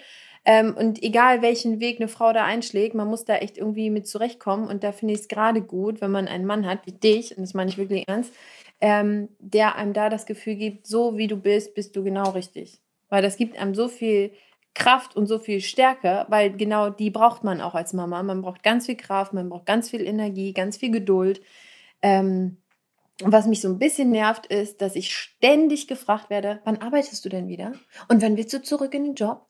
[0.46, 4.08] Ähm, und egal welchen Weg eine Frau da einschlägt, man muss da echt irgendwie mit
[4.08, 4.68] zurechtkommen.
[4.68, 7.42] Und da finde ich es gerade gut, wenn man einen Mann hat wie dich, und
[7.42, 8.34] das meine ich wirklich ernst,
[8.82, 12.80] ähm, der einem da das Gefühl gibt, so wie du bist, bist du genau richtig.
[13.10, 14.32] Weil das gibt einem so viel
[14.74, 18.24] Kraft und so viel Stärke, weil genau die braucht man auch als Mama.
[18.24, 21.42] Man braucht ganz viel Kraft, man braucht ganz viel Energie, ganz viel Geduld.
[22.02, 22.58] Ähm,
[23.22, 27.26] und was mich so ein bisschen nervt, ist, dass ich ständig gefragt werde, wann arbeitest
[27.26, 27.74] du denn wieder?
[28.08, 29.49] Und wann willst du zurück in den Job?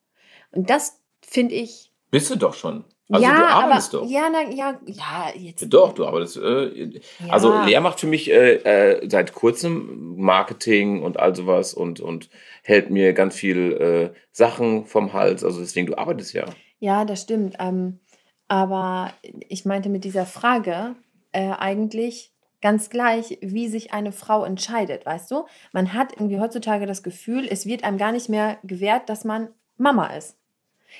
[0.51, 2.85] Und das finde ich, Bist du doch schon.
[3.11, 4.11] Also ja, du arbeitest aber, doch.
[4.11, 5.65] Ja, na, ja, ja, jetzt.
[5.69, 6.37] Doch, du arbeitest.
[6.37, 7.65] Äh, Also Ja.
[7.65, 12.29] Lea macht für mich äh, äh, seit kurzem Marketing und all sowas und, und
[12.61, 13.73] hält mir ganz viel
[14.13, 15.43] äh, Sachen vom Hals.
[15.43, 16.45] Also deswegen, du arbeitest ja.
[16.79, 17.55] Ja, das stimmt.
[17.59, 17.99] Ähm,
[18.47, 19.11] aber
[19.47, 20.95] ich meinte mit dieser Frage
[21.31, 22.31] äh, eigentlich
[22.61, 25.45] ganz gleich, wie sich eine Frau entscheidet, weißt du?
[25.71, 29.49] Man hat irgendwie heutzutage das Gefühl, es wird einem gar nicht mehr gewährt, dass man
[29.77, 30.35] Mama ist.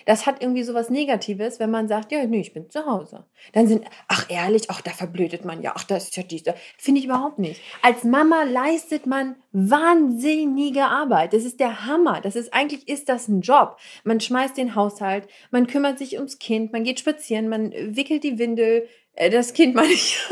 [0.05, 3.25] Das hat irgendwie sowas Negatives, wenn man sagt, ja, nee, ich bin zu Hause.
[3.53, 6.43] Dann sind, ach ehrlich, ach, da verblödet man ja, ach, das ist ja dies.
[6.43, 6.53] da.
[6.77, 7.61] Finde ich überhaupt nicht.
[7.81, 11.33] Als Mama leistet man wahnsinnige Arbeit.
[11.33, 12.21] Das ist der Hammer.
[12.21, 13.77] Das ist, eigentlich ist das ein Job.
[14.03, 18.37] Man schmeißt den Haushalt, man kümmert sich ums Kind, man geht spazieren, man wickelt die
[18.37, 20.17] Windel, äh, das Kind meine ich.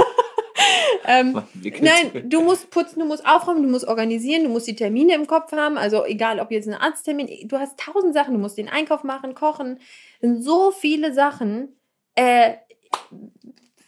[1.05, 1.41] ähm.
[1.81, 5.27] Nein, du musst putzen, du musst aufräumen, du musst organisieren, du musst die Termine im
[5.27, 5.77] Kopf haben.
[5.77, 9.35] Also egal, ob jetzt ein Arzttermin, du hast tausend Sachen, du musst den Einkauf machen,
[9.35, 9.79] kochen.
[10.21, 11.69] Sind so viele Sachen.
[12.15, 12.53] Äh,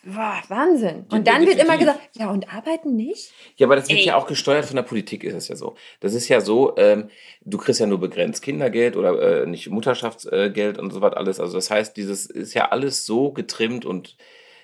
[0.03, 1.05] wow, Wahnsinn.
[1.09, 1.79] Ja, Und dann wird immer definitiv.
[1.79, 3.31] gesagt, ja, und arbeiten nicht?
[3.57, 4.05] Ja, aber das wird Ey.
[4.05, 5.75] ja auch gesteuert von der Politik, ist es ja so.
[5.99, 7.09] Das ist ja so, ähm,
[7.41, 11.39] du kriegst ja nur begrenzt Kindergeld oder äh, nicht Mutterschaftsgeld und so was alles.
[11.39, 14.15] Also das heißt, dieses ist ja alles so getrimmt und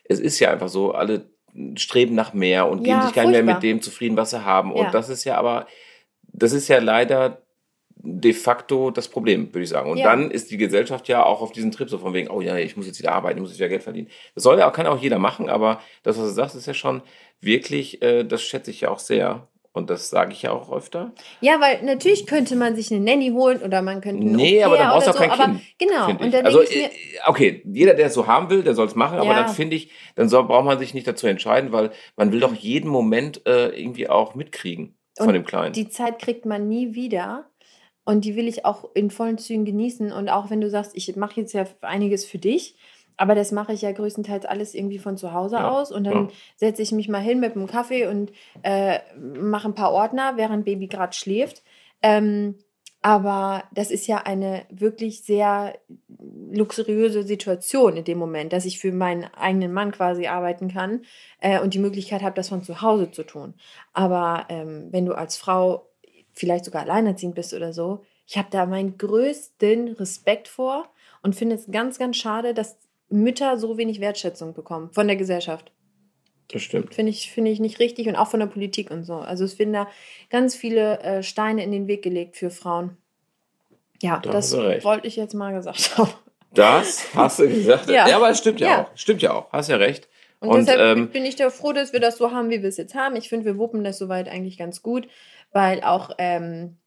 [0.04, 1.30] es ist ja einfach so, alle
[1.76, 4.44] streben nach mehr und geben Ja, sich gar nicht mehr mit dem zufrieden, was sie
[4.44, 4.70] haben.
[4.76, 4.86] Ja.
[4.86, 5.68] Und das ist ja aber,
[6.34, 7.42] das ist ja leider
[7.98, 9.90] de facto das Problem, würde ich sagen.
[9.90, 10.06] Und Ja.
[10.06, 12.78] dann ist die Gesellschaft ja auch auf diesen Trip so von wegen, oh ja, ich
[12.78, 14.10] muss jetzt wieder arbeiten, ich muss jetzt wieder Geld verdienen.
[14.36, 16.74] Das soll ja auch, kann auch jeder machen, aber das, was du sagst, ist ja
[16.74, 17.02] schon
[17.42, 19.48] wirklich, äh, das schätze ich ja auch sehr.
[19.76, 21.12] Und das sage ich ja auch öfter.
[21.42, 24.78] Ja, weil natürlich könnte man sich eine Nanny holen oder man könnte einen Nee, aber
[24.78, 25.62] dann brauchst du auch kein so, aber Kind.
[25.78, 26.08] Genau.
[26.10, 28.74] Und dann also, denke ich mir, äh, okay, jeder, der es so haben will, der
[28.74, 29.44] soll es machen, aber Ja.
[29.44, 32.54] dann finde ich, dann soll, braucht man sich nicht dazu entscheiden, weil man will doch
[32.56, 35.74] jeden Moment äh, irgendwie auch mitkriegen von Und dem Kleinen.
[35.74, 37.50] die Zeit kriegt man nie wieder.
[38.06, 40.12] Und die will ich auch in vollen Zügen genießen.
[40.14, 42.78] Und auch wenn du sagst, ich mache jetzt ja einiges für dich,
[43.18, 45.92] aber das mache ich ja größtenteils alles irgendwie von zu Hause Ja, aus.
[45.92, 46.34] Und dann ja.
[46.56, 48.32] setze ich mich mal hin mit einem Kaffee und
[48.64, 51.64] äh, mache ein paar Ordner, während Baby gerade schläft.
[52.02, 52.56] Ähm,
[53.02, 55.78] aber das ist ja eine wirklich sehr
[56.52, 61.04] luxuriöse Situation in dem Moment, dass ich für meinen eigenen Mann quasi arbeiten kann
[61.40, 63.54] äh, und die Möglichkeit habe, das von zu Hause zu tun.
[63.94, 65.88] Aber ähm, wenn du als Frau
[66.34, 70.90] vielleicht sogar alleinerziehend bist oder so, ich habe da meinen größten Respekt vor
[71.22, 72.78] und finde es ganz, ganz schade, dass
[73.10, 75.72] Mütter so wenig Wertschätzung bekommen von der Gesellschaft.
[76.50, 76.94] Das stimmt.
[76.94, 79.16] Finde ich, finde ich nicht richtig und auch von der Politik und so.
[79.16, 79.88] Also es werden da
[80.30, 82.98] ganz viele äh, Steine in den Weg gelegt für Frauen.
[84.02, 86.12] Ja, Da das wollte ich jetzt mal gesagt haben.
[86.54, 87.90] Das hast du gesagt.
[87.90, 88.08] Ja.
[88.08, 88.16] ja.
[88.16, 88.84] aber es stimmt ja, Ja.
[88.84, 88.92] auch.
[88.96, 89.52] Stimmt ja auch.
[89.52, 90.08] Hast ja recht.
[90.40, 92.70] Und, Und, deshalb ähm, bin ich da froh, dass wir das so haben, wie wir
[92.70, 93.16] es jetzt haben.
[93.16, 95.08] Ich finde, wir wuppen das soweit eigentlich ganz gut,
[95.52, 96.78] weil auch ähm,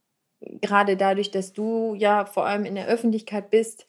[0.41, 3.88] gerade dadurch, dass du ja vor allem in der Öffentlichkeit bist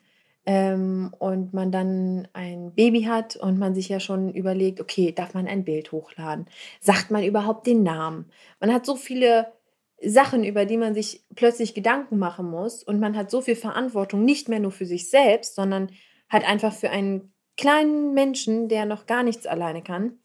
[0.50, 5.36] ähm, und man dann ein Baby hat und man sich ja schon überlegt, okay, darf
[5.36, 6.48] man ein Bild hochladen?
[6.82, 8.32] Sagt man überhaupt den Namen?
[8.60, 9.54] Man hat so viele
[10.02, 14.26] Sachen, über die man sich plötzlich Gedanken machen muss und man hat so viel Verantwortung,
[14.26, 15.92] nicht mehr nur für sich selbst, sondern
[16.30, 20.18] hat einfach für einen kleinen Menschen, der noch gar nichts alleine kann.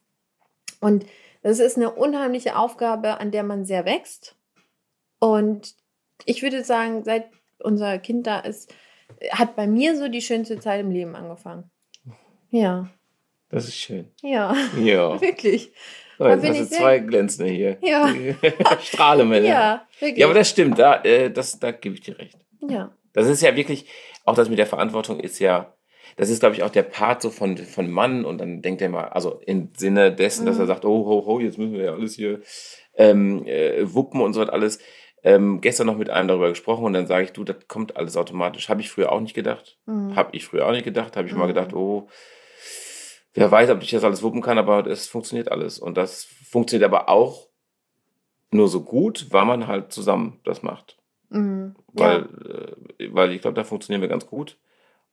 [0.81, 1.05] Und
[1.43, 4.35] das ist eine unheimliche Aufgabe, an der man sehr wächst.
[5.19, 5.75] Und
[6.25, 8.73] ich würde sagen, seit unser Kind da ist,
[9.31, 11.69] hat bei mir so die schönste Zeit im Leben angefangen.
[12.49, 12.89] Ja,
[13.49, 14.11] das ist schön.
[14.21, 15.19] ja, Ja.
[15.21, 15.71] wirklich.
[16.17, 17.77] So, Da jetzt hast du zwei Glänzende hier.
[17.81, 18.07] Ja.
[18.81, 19.47] Strahlemänner.
[19.47, 20.19] Ja, wirklich.
[20.19, 20.79] Ja, aber das stimmt.
[20.79, 22.37] Da, äh, das, da gebe ich dir recht.
[22.67, 22.91] ja.
[23.13, 23.85] Das ist ja wirklich,
[24.25, 25.73] auch das mit der Verantwortung ist ja,
[26.17, 28.89] das ist, glaube ich, auch der Part so von, von Mann und dann denkt er
[28.89, 30.61] mal, also im Sinne dessen, dass Mhm.
[30.63, 32.41] er sagt, oh, ho, ho, jetzt müssen wir ja alles hier
[32.95, 34.79] ähm, äh, wuppen und so was alles.
[35.25, 38.15] Ähm, gestern noch mit einem darüber gesprochen und dann sage ich, du, das kommt alles
[38.15, 38.69] automatisch.
[38.69, 39.79] Habe ich früher auch nicht gedacht.
[39.87, 40.15] Mhm.
[40.15, 41.17] Habe ich früher auch nicht gedacht.
[41.17, 41.47] Habe ich mal Mhm.
[41.55, 42.07] gedacht, oh,
[43.33, 45.79] wer weiß, ob ich das alles wuppen kann, aber es funktioniert alles.
[45.79, 47.47] Und das funktioniert aber auch
[48.51, 50.97] nur so gut, weil man halt zusammen das macht.
[51.29, 51.75] Mhm.
[51.93, 52.29] Weil,
[52.99, 53.05] ja.
[53.05, 54.57] äh, weil ich glaube, da funktionieren wir ganz gut.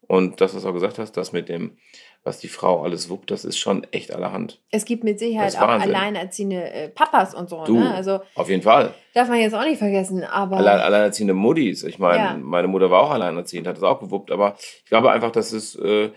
[0.09, 1.77] Und das, was du auch gesagt hast, das mit dem,
[2.25, 4.61] was die Frau alles wuppt, das ist schon echt allerhand.
[4.71, 5.95] Es gibt mit Sicherheit Das auch Wahnsinn.
[5.95, 7.65] alleinerziehende äh, Papas und so.
[7.65, 7.79] Du.
[7.79, 7.95] Ne?
[7.95, 8.95] Also Auf jeden Fall.
[9.15, 10.23] darf man jetzt auch nicht vergessen.
[10.25, 11.83] Aber Allein, alleinerziehende Muttis.
[11.85, 12.37] Ich meine, Ja.
[12.37, 14.31] meine Mutter war auch alleinerziehend, hat es auch gewuppt.
[14.31, 16.11] Aber ich glaube einfach, das ist, äh,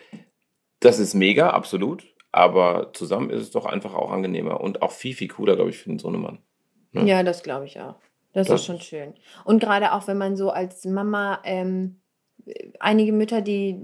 [0.79, 2.03] das ist mega, absolut.
[2.31, 5.77] Aber zusammen ist es doch einfach auch angenehmer und auch viel, viel cooler, glaube ich,
[5.77, 6.39] für den Sohnemann.
[6.91, 7.05] Ne?
[7.07, 7.95] Ja, das glaube ich auch.
[8.33, 9.13] Das, Das- ist schon schön.
[9.45, 12.01] Und gerade auch, wenn man so als Mama, ähm,
[12.79, 13.79] einige Mütter, die,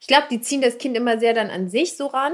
[0.00, 2.32] ich glaube, die ziehen das Kind immer sehr dann an sich so ran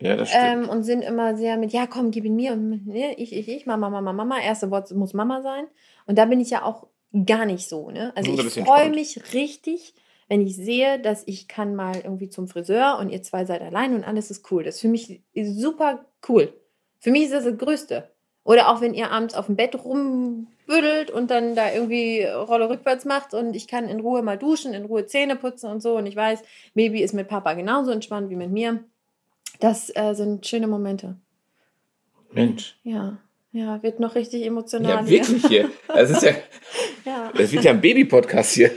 [0.00, 0.44] Ja, das stimmt.
[0.44, 3.48] ähm, und sind immer sehr mit, ja, komm, gib ihn mir und ne, ich, ich,
[3.48, 4.38] ich, Mama, Mama, Mama.
[4.40, 5.66] Erste Wort muss Mama sein.
[6.06, 6.86] Und da bin ich ja auch
[7.26, 7.90] gar nicht so.
[7.90, 8.12] Ne?
[8.16, 9.94] Also ich freue mich richtig,
[10.28, 13.94] wenn ich sehe, dass ich kann mal irgendwie zum Friseur und ihr zwei seid allein
[13.94, 14.64] und alles ist cool.
[14.64, 16.52] Das ist für mich super cool.
[16.98, 18.10] Für mich ist das das Größte.
[18.42, 19.74] Oder auch wenn ihr abends auf dem Bett
[20.68, 24.74] rumbüttelt und dann da irgendwie Rolle rückwärts macht und ich kann in Ruhe mal duschen,
[24.74, 26.42] in Ruhe Zähne putzen und so und ich weiß,
[26.74, 28.84] Baby ist mit Papa genauso entspannt wie mit mir.
[29.60, 31.16] Das äh, sind schöne Momente.
[32.32, 32.76] Mensch.
[32.82, 33.18] Ja,
[33.52, 35.04] ja, wird noch richtig emotional.
[35.04, 35.70] Ja, wirklich hier.
[35.86, 36.32] Das ist ja,
[37.04, 37.30] Ja.
[37.36, 38.70] das wird ja ein Baby-Podcast hier.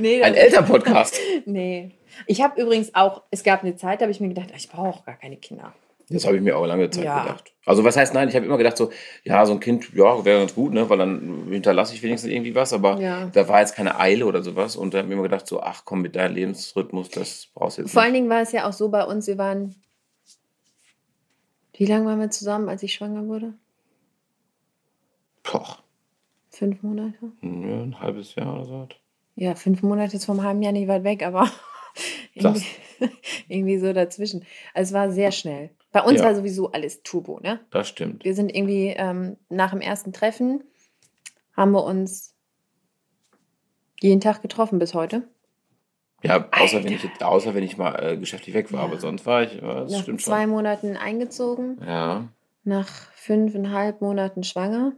[0.00, 1.18] Nee, Ein Elternpodcast.
[1.44, 1.90] Nee.
[2.26, 4.88] Ich habe übrigens auch, es gab eine Zeit, da habe ich mir gedacht, ich brauche
[4.88, 5.74] auch gar keine Kinder.
[6.10, 7.22] Das habe ich mir auch lange Zeit Ja.
[7.22, 7.54] gedacht.
[7.64, 8.28] Also was heißt nein?
[8.28, 8.90] Ich habe immer gedacht so,
[9.24, 12.54] ja, so ein Kind, ja, wäre ganz gut, ne, weil dann hinterlasse ich wenigstens irgendwie
[12.54, 13.26] was, aber Ja.
[13.28, 15.60] da war jetzt keine Eile oder sowas und da habe ich mir immer gedacht so,
[15.62, 18.20] ach komm, mit deinem Lebensrhythmus, das brauchst du jetzt Vor allen nicht.
[18.20, 19.74] Dingen war es ja auch so bei uns, wir waren,
[21.72, 23.54] wie lange waren wir zusammen, als ich schwanger wurde?
[25.42, 25.78] Poch,
[26.50, 27.32] Fünf Monate?
[27.42, 27.48] ja,
[27.82, 28.88] ein halbes Jahr oder so.
[29.36, 31.50] Ja, fünf Monate ist vom halben Jahr nicht weit weg, aber
[32.34, 32.64] irgendwie,
[33.48, 34.44] irgendwie so dazwischen.
[34.74, 35.70] Also es war sehr schnell.
[35.94, 36.24] Bei uns Ja.
[36.26, 37.60] war sowieso alles Turbo, ne?
[37.70, 38.24] Das stimmt.
[38.24, 40.64] Wir sind irgendwie ähm, nach dem ersten Treffen
[41.56, 42.34] haben wir uns
[44.00, 45.22] jeden Tag getroffen bis heute.
[46.24, 46.84] Ja, außer Alter.
[46.84, 48.86] wenn ich, außer wenn ich mal äh, geschäftlich weg war, Ja.
[48.86, 50.50] aber sonst war ich, ja, das nach stimmt zwei schon.
[50.50, 52.26] Monaten eingezogen, Ja.
[52.64, 54.94] nach fünfeinhalb Monaten schwanger.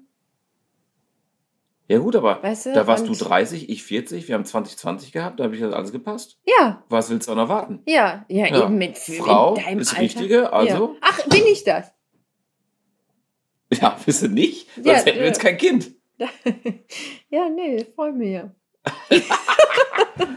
[1.89, 5.13] Ja gut, aber Weißt du, da warst du und- 30, ich 40, wir haben 2020
[5.13, 6.39] gehabt, da habe ich das alles gepasst.
[6.45, 7.81] Ja, Was willst du noch warten?
[7.87, 8.65] ja, ja, Ja.
[8.65, 10.03] eben mit Frau in ist Alter.
[10.03, 11.01] Richtige, also- Ja.
[11.01, 11.93] Ach, bin ich das?
[13.73, 14.69] Ja, bist du nicht?
[14.75, 15.27] Sonst Ja, hätten wir ja.
[15.27, 15.93] jetzt kein Kind.
[17.31, 18.41] ja, nee, freue mich.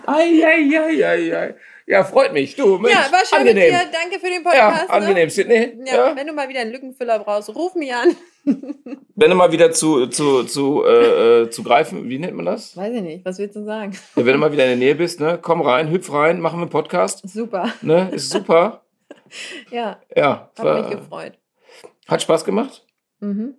[0.05, 1.55] Eieieiei.
[1.91, 2.55] Ja, freut mich.
[2.55, 3.73] Du, Mensch, Ja, war schön angenehm.
[3.73, 3.87] mit dir.
[3.91, 4.89] Danke für den Ja, Podcast.
[4.91, 5.73] angenehm, Sydney.
[5.75, 5.85] Ne?
[5.87, 6.15] Ja, Ja.
[6.15, 8.15] wenn du mal wieder einen Lückenfüller brauchst, ruf mich an.
[9.15, 12.77] Wenn du mal wieder zu, zu, zu, äh, äh, zu greifen, wie nennt man das?
[12.77, 13.91] Weiß ich nicht, was willst du sagen?
[14.15, 16.57] Ja, wenn du mal wieder in der Nähe bist, ne, komm rein, hüpf rein, machen
[16.59, 17.27] wir einen Podcast.
[17.27, 17.73] Super.
[17.81, 18.83] Ne, ist super.
[19.71, 21.33] Ja, Ja, hat war, mich gefreut.
[22.07, 22.85] hat Spaß gemacht.
[23.19, 23.55] Mhm.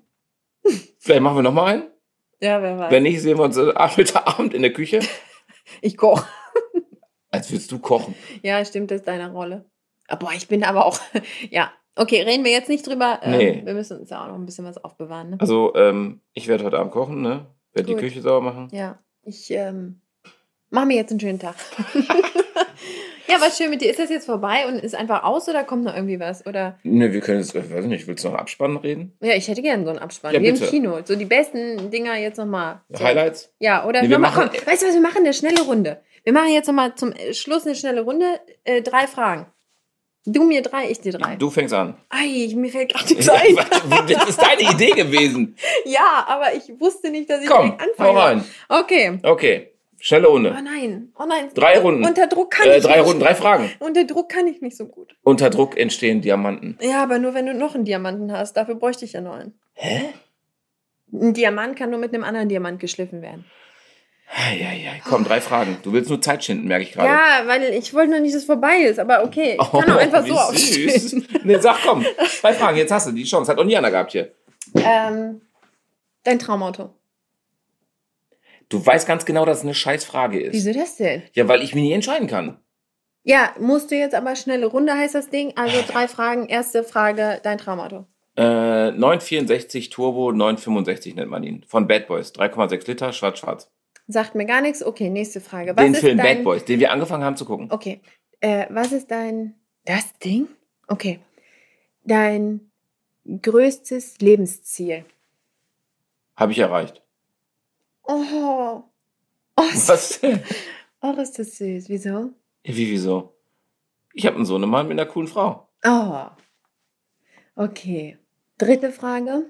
[0.98, 1.82] Vielleicht machen wir noch mal einen.
[2.40, 2.90] Ja, wer weiß.
[2.90, 5.00] Wenn nicht, sehen wir uns äh, heute Abend in der Küche.
[5.80, 6.26] ich koche.
[7.40, 8.14] Als würdest du kochen.
[8.42, 9.64] Ja, stimmt, das ist deine Rolle.
[10.08, 10.98] Aber ich bin aber auch,
[11.50, 11.70] ja.
[11.96, 13.20] Okay, reden wir jetzt nicht drüber.
[13.22, 13.62] Ähm, Nee.
[13.64, 15.30] Wir müssen uns ja auch noch ein bisschen was aufbewahren.
[15.30, 15.36] Ne?
[15.40, 17.46] Also, ähm, ich werde heute Abend kochen, ne?
[17.72, 17.94] Werde die.
[18.00, 18.68] Küche sauber machen.
[18.72, 20.00] Ja, ich ähm,
[20.70, 21.56] mache mir jetzt einen schönen Tag.
[23.28, 23.90] ja, was schön mit dir.
[23.90, 26.46] Ist das jetzt vorbei und ist einfach aus oder kommt noch irgendwie was?
[26.46, 29.16] Oder Ne, wir können jetzt, ich weiß nicht, willst du noch Abspannen reden?
[29.20, 30.34] ja, ich hätte gerne so einen Abspann.
[30.34, 30.56] Ja, wie im.
[30.60, 30.98] Kino.
[31.04, 32.80] So die besten Dinger jetzt nochmal.
[32.88, 33.04] So.
[33.04, 33.52] Highlights?
[33.60, 36.00] Ja, oder Nee, wir machen- komm, weißt du was, wir machen eine schnelle Runde.
[36.24, 38.40] Wir machen jetzt nochmal zum Schluss eine schnelle Runde.
[38.64, 39.46] Äh, drei Fragen.
[40.26, 41.36] Du mir drei, ich dir drei.
[41.36, 41.96] Du fängst an.
[42.10, 43.56] Ei, mir fällt gerade nichts ein.
[44.06, 45.56] das ist deine Idee gewesen.
[45.86, 48.18] Ja, aber ich wusste nicht, dass ich Komm, direkt anfange.
[48.18, 48.44] rein.
[48.68, 49.18] Okay.
[49.22, 50.50] Okay, schnelle Oh Runde.
[50.62, 51.48] nein, oh nein.
[51.54, 52.04] Drei Runden.
[52.04, 53.06] Unter Druck kann Äh, ich drei nicht.
[53.06, 53.70] Runden, drei Fragen.
[53.80, 55.16] Unter Druck kann ich nicht so gut.
[55.22, 56.78] Unter Druck entstehen Diamanten.
[56.82, 58.52] Ja, aber nur wenn du noch einen Diamanten hast.
[58.58, 59.58] Dafür bräuchte ich ja noch einen.
[59.72, 60.10] Hä?
[61.12, 63.46] Ein Diamant kann nur mit einem anderen Diamant geschliffen werden.
[64.32, 65.02] Eieiei.
[65.08, 65.78] Komm, drei Fragen.
[65.82, 67.08] Du willst nur Zeit schinden, merke ich gerade.
[67.08, 68.98] Ja, weil ich wollte noch nicht, dass es vorbei ist.
[69.00, 71.26] Aber okay, ich kann auch einfach Oh, so aufstehen.
[71.42, 72.04] Nee, sag komm.
[72.40, 73.50] Drei Fragen, jetzt hast du die Chance.
[73.50, 74.32] Hat auch nie einer gehabt hier.
[74.76, 75.40] Ähm,
[76.22, 76.90] dein Traumauto.
[78.68, 80.52] Du weißt ganz genau, dass es eine Scheißfrage ist.
[80.54, 81.22] Wieso das denn?
[81.32, 82.58] Ja, weil ich mich nie entscheiden kann.
[83.24, 85.52] Ja, musst du jetzt aber schnelle Runde heißt das Ding.
[85.56, 86.46] Also drei Fragen.
[86.46, 88.06] Erste Frage, dein Traumauto.
[88.36, 91.64] Äh, 964 Turbo, 965 nennt man ihn.
[91.66, 92.32] Von Bad Boys.
[92.32, 93.70] 3,6 Liter, schwarz-schwarz.
[94.10, 94.82] Sagt mir gar nichts.
[94.82, 95.76] Okay, nächste Frage.
[95.76, 96.38] Was Den Film dein...
[96.38, 97.68] Bad Boys, den wir angefangen haben zu gucken.
[97.70, 98.00] Okay.
[98.40, 99.54] Äh, was ist dein.
[99.84, 100.48] Das Ding?
[100.88, 101.20] Okay.
[102.04, 102.72] Dein
[103.24, 105.04] größtes Lebensziel.
[106.34, 107.02] Habe ich erreicht.
[108.02, 108.82] Oh.
[109.56, 110.20] Oh, ist- Was?
[111.02, 111.88] Oh ist das süß.
[111.88, 112.30] Wieso?
[112.64, 113.34] Wie, wieso?
[114.12, 115.68] Ich habe einen Sohnemann mit einer coolen Frau.
[115.84, 116.26] Oh.
[117.54, 118.18] Okay.
[118.58, 119.48] Dritte Frage.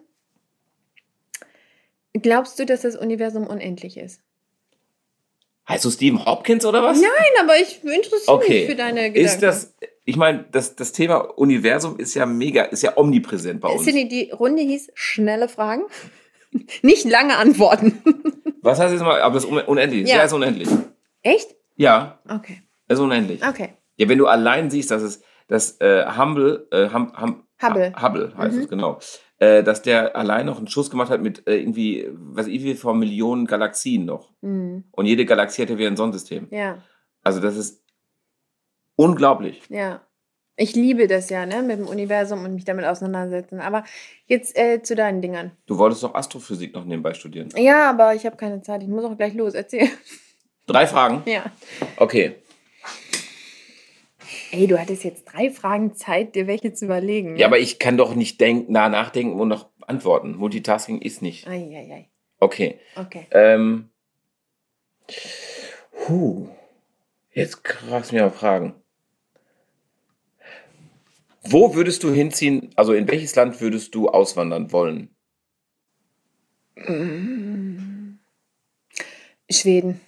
[2.13, 4.21] Glaubst du, dass das Universum unendlich ist?
[5.71, 7.01] Heißt du Stephen Hopkins oder was?
[7.01, 7.11] Nein,
[7.41, 8.61] aber ich interessiere Okay.
[8.61, 9.19] mich für deine Gedanken.
[9.19, 13.69] Ist das, ich meine, das, das Thema Universum ist ja mega, ist ja omnipräsent bei
[13.69, 13.85] uns.
[13.85, 15.83] Cindy, die Runde hieß schnelle Fragen.
[16.83, 18.03] Nicht lange Antworten.
[18.63, 20.09] Was heißt jetzt mal, aber das ist un- unendlich.
[20.09, 20.17] Ja.
[20.17, 20.69] Ja, ist unendlich.
[21.23, 21.55] Echt?
[21.77, 22.63] Ja, Okay.
[22.89, 23.47] ist unendlich.
[23.47, 23.71] Okay.
[23.97, 27.93] Ja, wenn du allein siehst, dass es, dass äh, Humble, äh, hum, hum, Hubble.
[28.01, 28.63] Hubble heißt Mhm.
[28.63, 28.99] es, genau.
[29.41, 32.75] Äh, dass der allein noch einen Schuss gemacht hat mit äh, irgendwie, was ich wie
[32.75, 34.29] vor Millionen Galaxien noch.
[34.43, 34.85] Hm.
[34.93, 36.47] Und jede Galaxie hat ja wieder ein Sonnensystem.
[36.51, 36.83] Ja,
[37.23, 37.83] Also das ist
[38.97, 39.63] unglaublich.
[39.69, 40.03] ja.
[40.57, 43.61] Ich liebe das ja, ne, mit dem Universum und mich damit auseinandersetzen.
[43.61, 43.83] Aber
[44.27, 45.53] jetzt äh, zu deinen Dingern.
[45.65, 47.49] Du wolltest doch Astrophysik noch nebenbei studieren.
[47.57, 48.83] Ja, aber ich habe keine Zeit.
[48.83, 49.55] Ich muss auch gleich los.
[49.55, 49.89] Erzähl.
[50.67, 51.23] Drei Fragen?
[51.25, 51.45] Ja.
[51.97, 52.35] Okay.
[54.53, 57.37] Ey, du hattest jetzt drei Fragen Zeit, dir welche zu überlegen.
[57.37, 60.37] Ja, aber ich kann doch nicht denken, nah nachdenken und noch antworten.
[60.37, 61.47] Multitasking ist nicht.
[61.47, 62.09] Eieiei.
[62.41, 62.81] Okay.
[62.97, 63.27] Okay.
[63.31, 63.91] Ähm.
[66.09, 66.49] Huh.
[67.33, 67.63] Jetzt
[68.11, 68.75] du mir mal Fragen.
[71.43, 75.15] Wo würdest du hinziehen, also in welches Land würdest du auswandern wollen?
[79.51, 80.01] Schweden.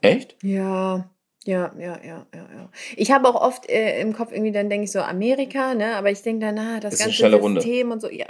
[0.00, 0.36] Echt?
[0.42, 1.10] Ja,
[1.44, 2.70] ja, ja, ja, ja, ja.
[2.96, 5.96] Ich habe auch oft äh, im Kopf irgendwie, dann denke ich so Amerika, ne?
[5.96, 7.60] Aber ich denke dann, na, das Das ganze schnelle Runde.
[7.60, 8.26] System und so, ja.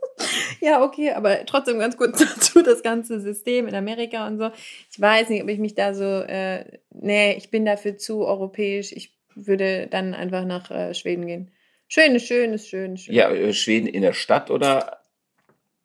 [0.60, 4.50] ja, okay, aber trotzdem ganz kurz dazu, das ganze System in Amerika und so.
[4.90, 8.92] Ich weiß nicht, ob ich mich da so, äh, nee, ich bin dafür zu europäisch.
[8.92, 11.50] Ich würde dann einfach nach äh, Schweden gehen.
[11.88, 13.14] Schön schön, ist schön, schön.
[13.14, 14.98] Ja, äh, Schweden in der Stadt oder?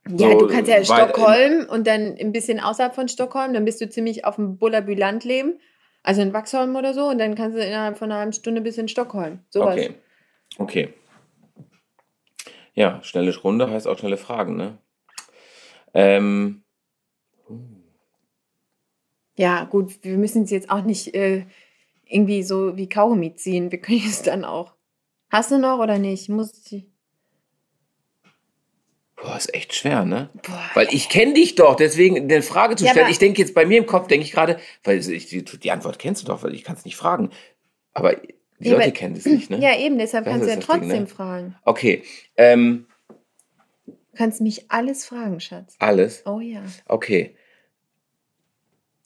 [0.09, 3.81] Ja, so du kannst ja Stockholm und dann ein bisschen außerhalb von Stockholm, dann bist
[3.81, 5.59] du ziemlich auf dem Bullabü-Land leben,
[6.03, 8.77] also in Waxholm oder so, und dann kannst du innerhalb von einer halben Stunde bis
[8.77, 9.39] in Stockholm.
[9.49, 9.73] Sowas.
[9.77, 9.93] Okay.
[10.57, 10.93] Okay.
[12.73, 14.77] Ja, schnelle Runde heißt auch schnelle Fragen, ne?
[15.93, 16.63] Ähm,
[19.41, 21.45] Ja, gut, wir müssen es jetzt auch nicht äh,
[22.05, 23.71] irgendwie so wie Kaugummi ziehen.
[23.71, 24.75] Wir können es dann auch.
[25.31, 26.29] Hast du noch oder nicht?
[26.29, 26.85] Muss ich.
[29.21, 30.29] Boah, ist echt schwer, ne?
[30.45, 30.69] Boah.
[30.73, 33.05] Weil ich kenne dich doch, deswegen eine Frage zu Ja, stellen.
[33.05, 35.71] aber- ich denke jetzt bei mir im Kopf, denke ich gerade, weil ich, die, die
[35.71, 37.29] Antwort kennst du doch, weil ich kann es nicht fragen.
[37.93, 39.57] Aber die Ja, Leute aber- kennen es nicht, ne?
[39.61, 41.07] Ja, eben, deshalb Das kannst du ja Ding, trotzdem ne?
[41.07, 41.55] fragen.
[41.65, 42.03] Okay,
[42.37, 42.87] ähm,
[43.85, 45.75] Du kannst mich alles fragen, Schatz.
[45.79, 46.23] alles.
[46.25, 46.61] Oh ja.
[46.85, 47.35] Okay.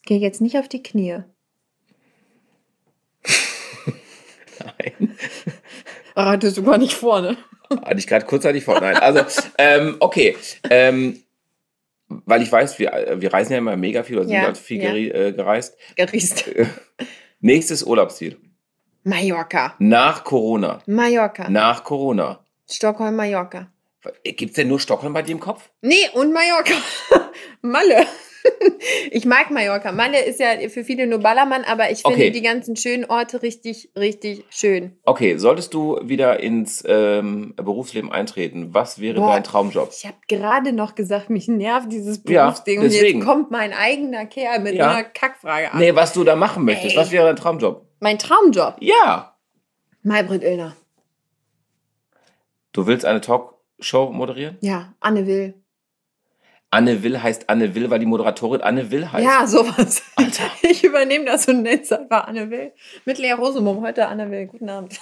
[0.06, 1.20] Geh jetzt nicht auf die Knie.
[4.60, 5.16] Nein.
[6.16, 7.38] Ah, hattest du gar nicht vorne.
[7.82, 8.80] Hatte ich gerade kurzzeitig vor.
[8.80, 9.22] Nein, also,
[9.58, 10.38] ähm, okay.
[10.70, 11.22] Ähm,
[12.08, 14.82] weil ich weiß, wir, wir reisen ja immer mega viel oder sind Ja, halt viel
[14.84, 14.94] ja.
[15.16, 15.78] äh, gereist.
[15.96, 16.46] Geriest.
[17.40, 18.38] Nächstes Urlaubsziel.
[19.04, 19.76] Mallorca.
[19.80, 20.80] Nach Corona.
[20.88, 21.50] Mallorca.
[21.50, 22.40] Nach Corona.
[22.70, 23.72] Stockholm, Mallorca.
[24.24, 25.70] Gibt es denn nur Stockholm bei dir im Kopf?
[25.82, 26.74] Nee, und Mallorca.
[27.62, 28.06] Malle.
[29.12, 29.92] Ich mag Mallorca.
[29.92, 32.32] Malle ist ja für viele nur Ballermann, aber ich finde Okay.
[32.32, 34.98] die ganzen schönen Orte richtig, richtig schön.
[35.04, 39.34] Okay, solltest du wieder ins ähm, Berufsleben eintreten, was wäre Boah.
[39.34, 39.90] dein Traumjob?
[39.92, 42.80] Ich habe gerade noch gesagt, mich nervt dieses Ja, Berufsding.
[42.80, 43.20] und deswegen.
[43.20, 44.92] jetzt kommt mein eigener Kerl mit Ja.
[44.92, 45.80] einer Kackfrage an.
[45.80, 47.02] Nee, was du da machen möchtest, Ey.
[47.02, 47.86] was wäre dein Traumjob?
[48.00, 48.76] Mein Traumjob.
[48.80, 49.36] Ja.
[50.04, 50.76] Maybrit Illner.
[52.74, 54.58] Du willst eine Talkshow moderieren?
[54.62, 55.54] Ja, Anne Will.
[56.76, 59.24] Anne Will heißt Anne Will, weil die Moderatorin Anne Will heißt.
[59.26, 60.04] Ja, sowas.
[60.16, 60.44] Alter.
[60.62, 62.74] Ich übernehme das und nenne es einfach Anne Will.
[63.06, 63.82] Mit Lea Rosemum.
[63.82, 64.46] Heute Anne Will.
[64.48, 65.00] Guten Abend.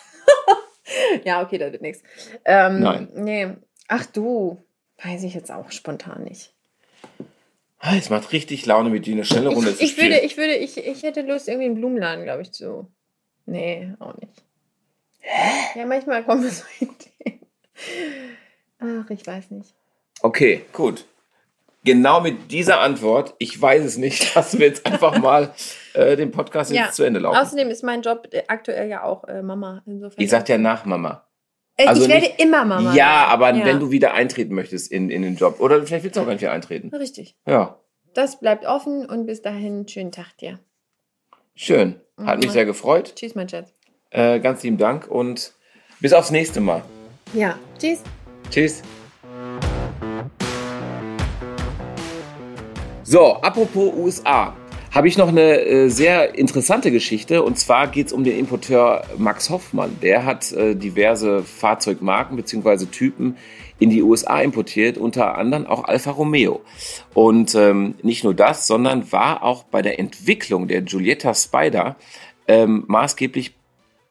[1.23, 2.03] ja, okay, das wird nichts.
[2.45, 3.09] Ähm, Nein.
[3.15, 3.47] Nee.
[3.87, 4.63] Ach du.
[5.03, 6.53] Weiß ich jetzt auch spontan nicht.
[7.79, 10.11] Ah, Es macht richtig Laune mit dir eine schnelle Runde Ich, zu ich spielen.
[10.11, 12.87] würde, ich würde, ich, ich hätte Lust, irgendwie einen Blumenladen, glaube ich, zu.
[13.45, 14.43] Nee, auch nicht.
[15.75, 17.39] Ja, manchmal kommen so Ideen.
[18.79, 19.73] Ach, ich weiß nicht.
[20.21, 21.05] Okay, gut.
[21.85, 25.53] Genau mit dieser Antwort, ich weiß es nicht, lassen wir jetzt einfach mal
[25.93, 26.91] äh, den Podcast jetzt Ja.
[26.91, 27.37] zu Ende laufen.
[27.37, 29.83] Außerdem ist mein Job äh, aktuell ja auch äh, Mama.
[29.85, 30.21] Insofern.
[30.23, 31.27] Ich sag ja nach, Mama.
[31.75, 32.93] äh, also ich werde nicht- immer Mama.
[32.95, 33.65] Ja, aber Ja.
[33.65, 35.59] wenn du wieder eintreten möchtest in, in den Job.
[35.59, 36.89] Oder vielleicht willst du auch gar nicht wieder eintreten.
[36.95, 37.35] Richtig.
[37.45, 37.79] Ja,
[38.13, 40.59] Das bleibt offen und bis dahin schönen Tag dir.
[41.55, 41.99] schön.
[42.17, 42.53] Hat mich Mhm.
[42.53, 43.13] sehr gefreut.
[43.15, 43.73] Tschüss, mein Schatz.
[44.11, 45.53] Äh, ganz lieben Dank und
[45.99, 46.83] bis aufs nächste Mal.
[47.33, 48.03] Ja, tschüss.
[48.51, 48.83] Tschüss.
[53.13, 54.55] So, apropos USA.
[54.89, 59.03] Habe ich noch eine äh, sehr interessante Geschichte und zwar geht es um den Importeur
[59.19, 59.99] Max Hoffmann.
[60.01, 62.87] Der hat äh, diverse Fahrzeugmarken bzw.
[62.87, 63.37] Typen
[63.77, 66.61] in die USA importiert, unter anderem auch Alfa Romeo.
[67.13, 71.97] Und ähm, nicht nur das, sondern war auch bei der Entwicklung der Giulietta Spider
[72.47, 73.53] ähm, maßgeblich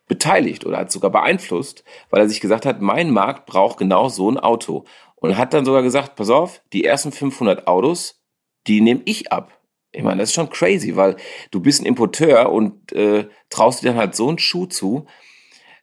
[0.07, 4.31] beteiligt oder hat sogar beeinflusst, weil er sich gesagt hat, mein Markt braucht genau so
[4.31, 4.85] ein Auto.
[5.17, 8.22] Und hat dann sogar gesagt, pass auf, die ersten 500 Autos,
[8.67, 9.59] die nehme ich ab.
[9.93, 11.17] Ich meine, das ist schon crazy, weil
[11.51, 15.07] du bist ein Importeur und äh, traust dir dann halt so einen Schuh zu.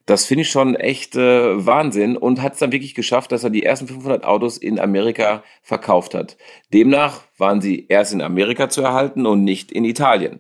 [0.08, 3.52] Das finde ich schon echt äh, Wahnsinn und hat es dann wirklich geschafft, dass er
[3.52, 6.38] die ersten 500 Autos in Amerika verkauft hat.
[6.74, 10.40] Demnach waren sie erst in Amerika zu erhalten und nicht in Italien.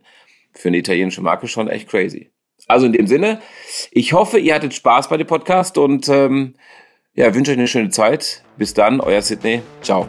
[0.53, 2.31] Für eine italienische Marke schon echt crazy.
[2.65, 3.41] Also in dem Sinne,
[3.91, 6.55] ich hoffe, ihr hattet Spaß bei dem Podcast und ähm,
[7.13, 8.43] ja, wünsche euch eine schöne Zeit.
[8.57, 9.61] Bis dann, euer Sydney.
[9.81, 10.07] Ciao.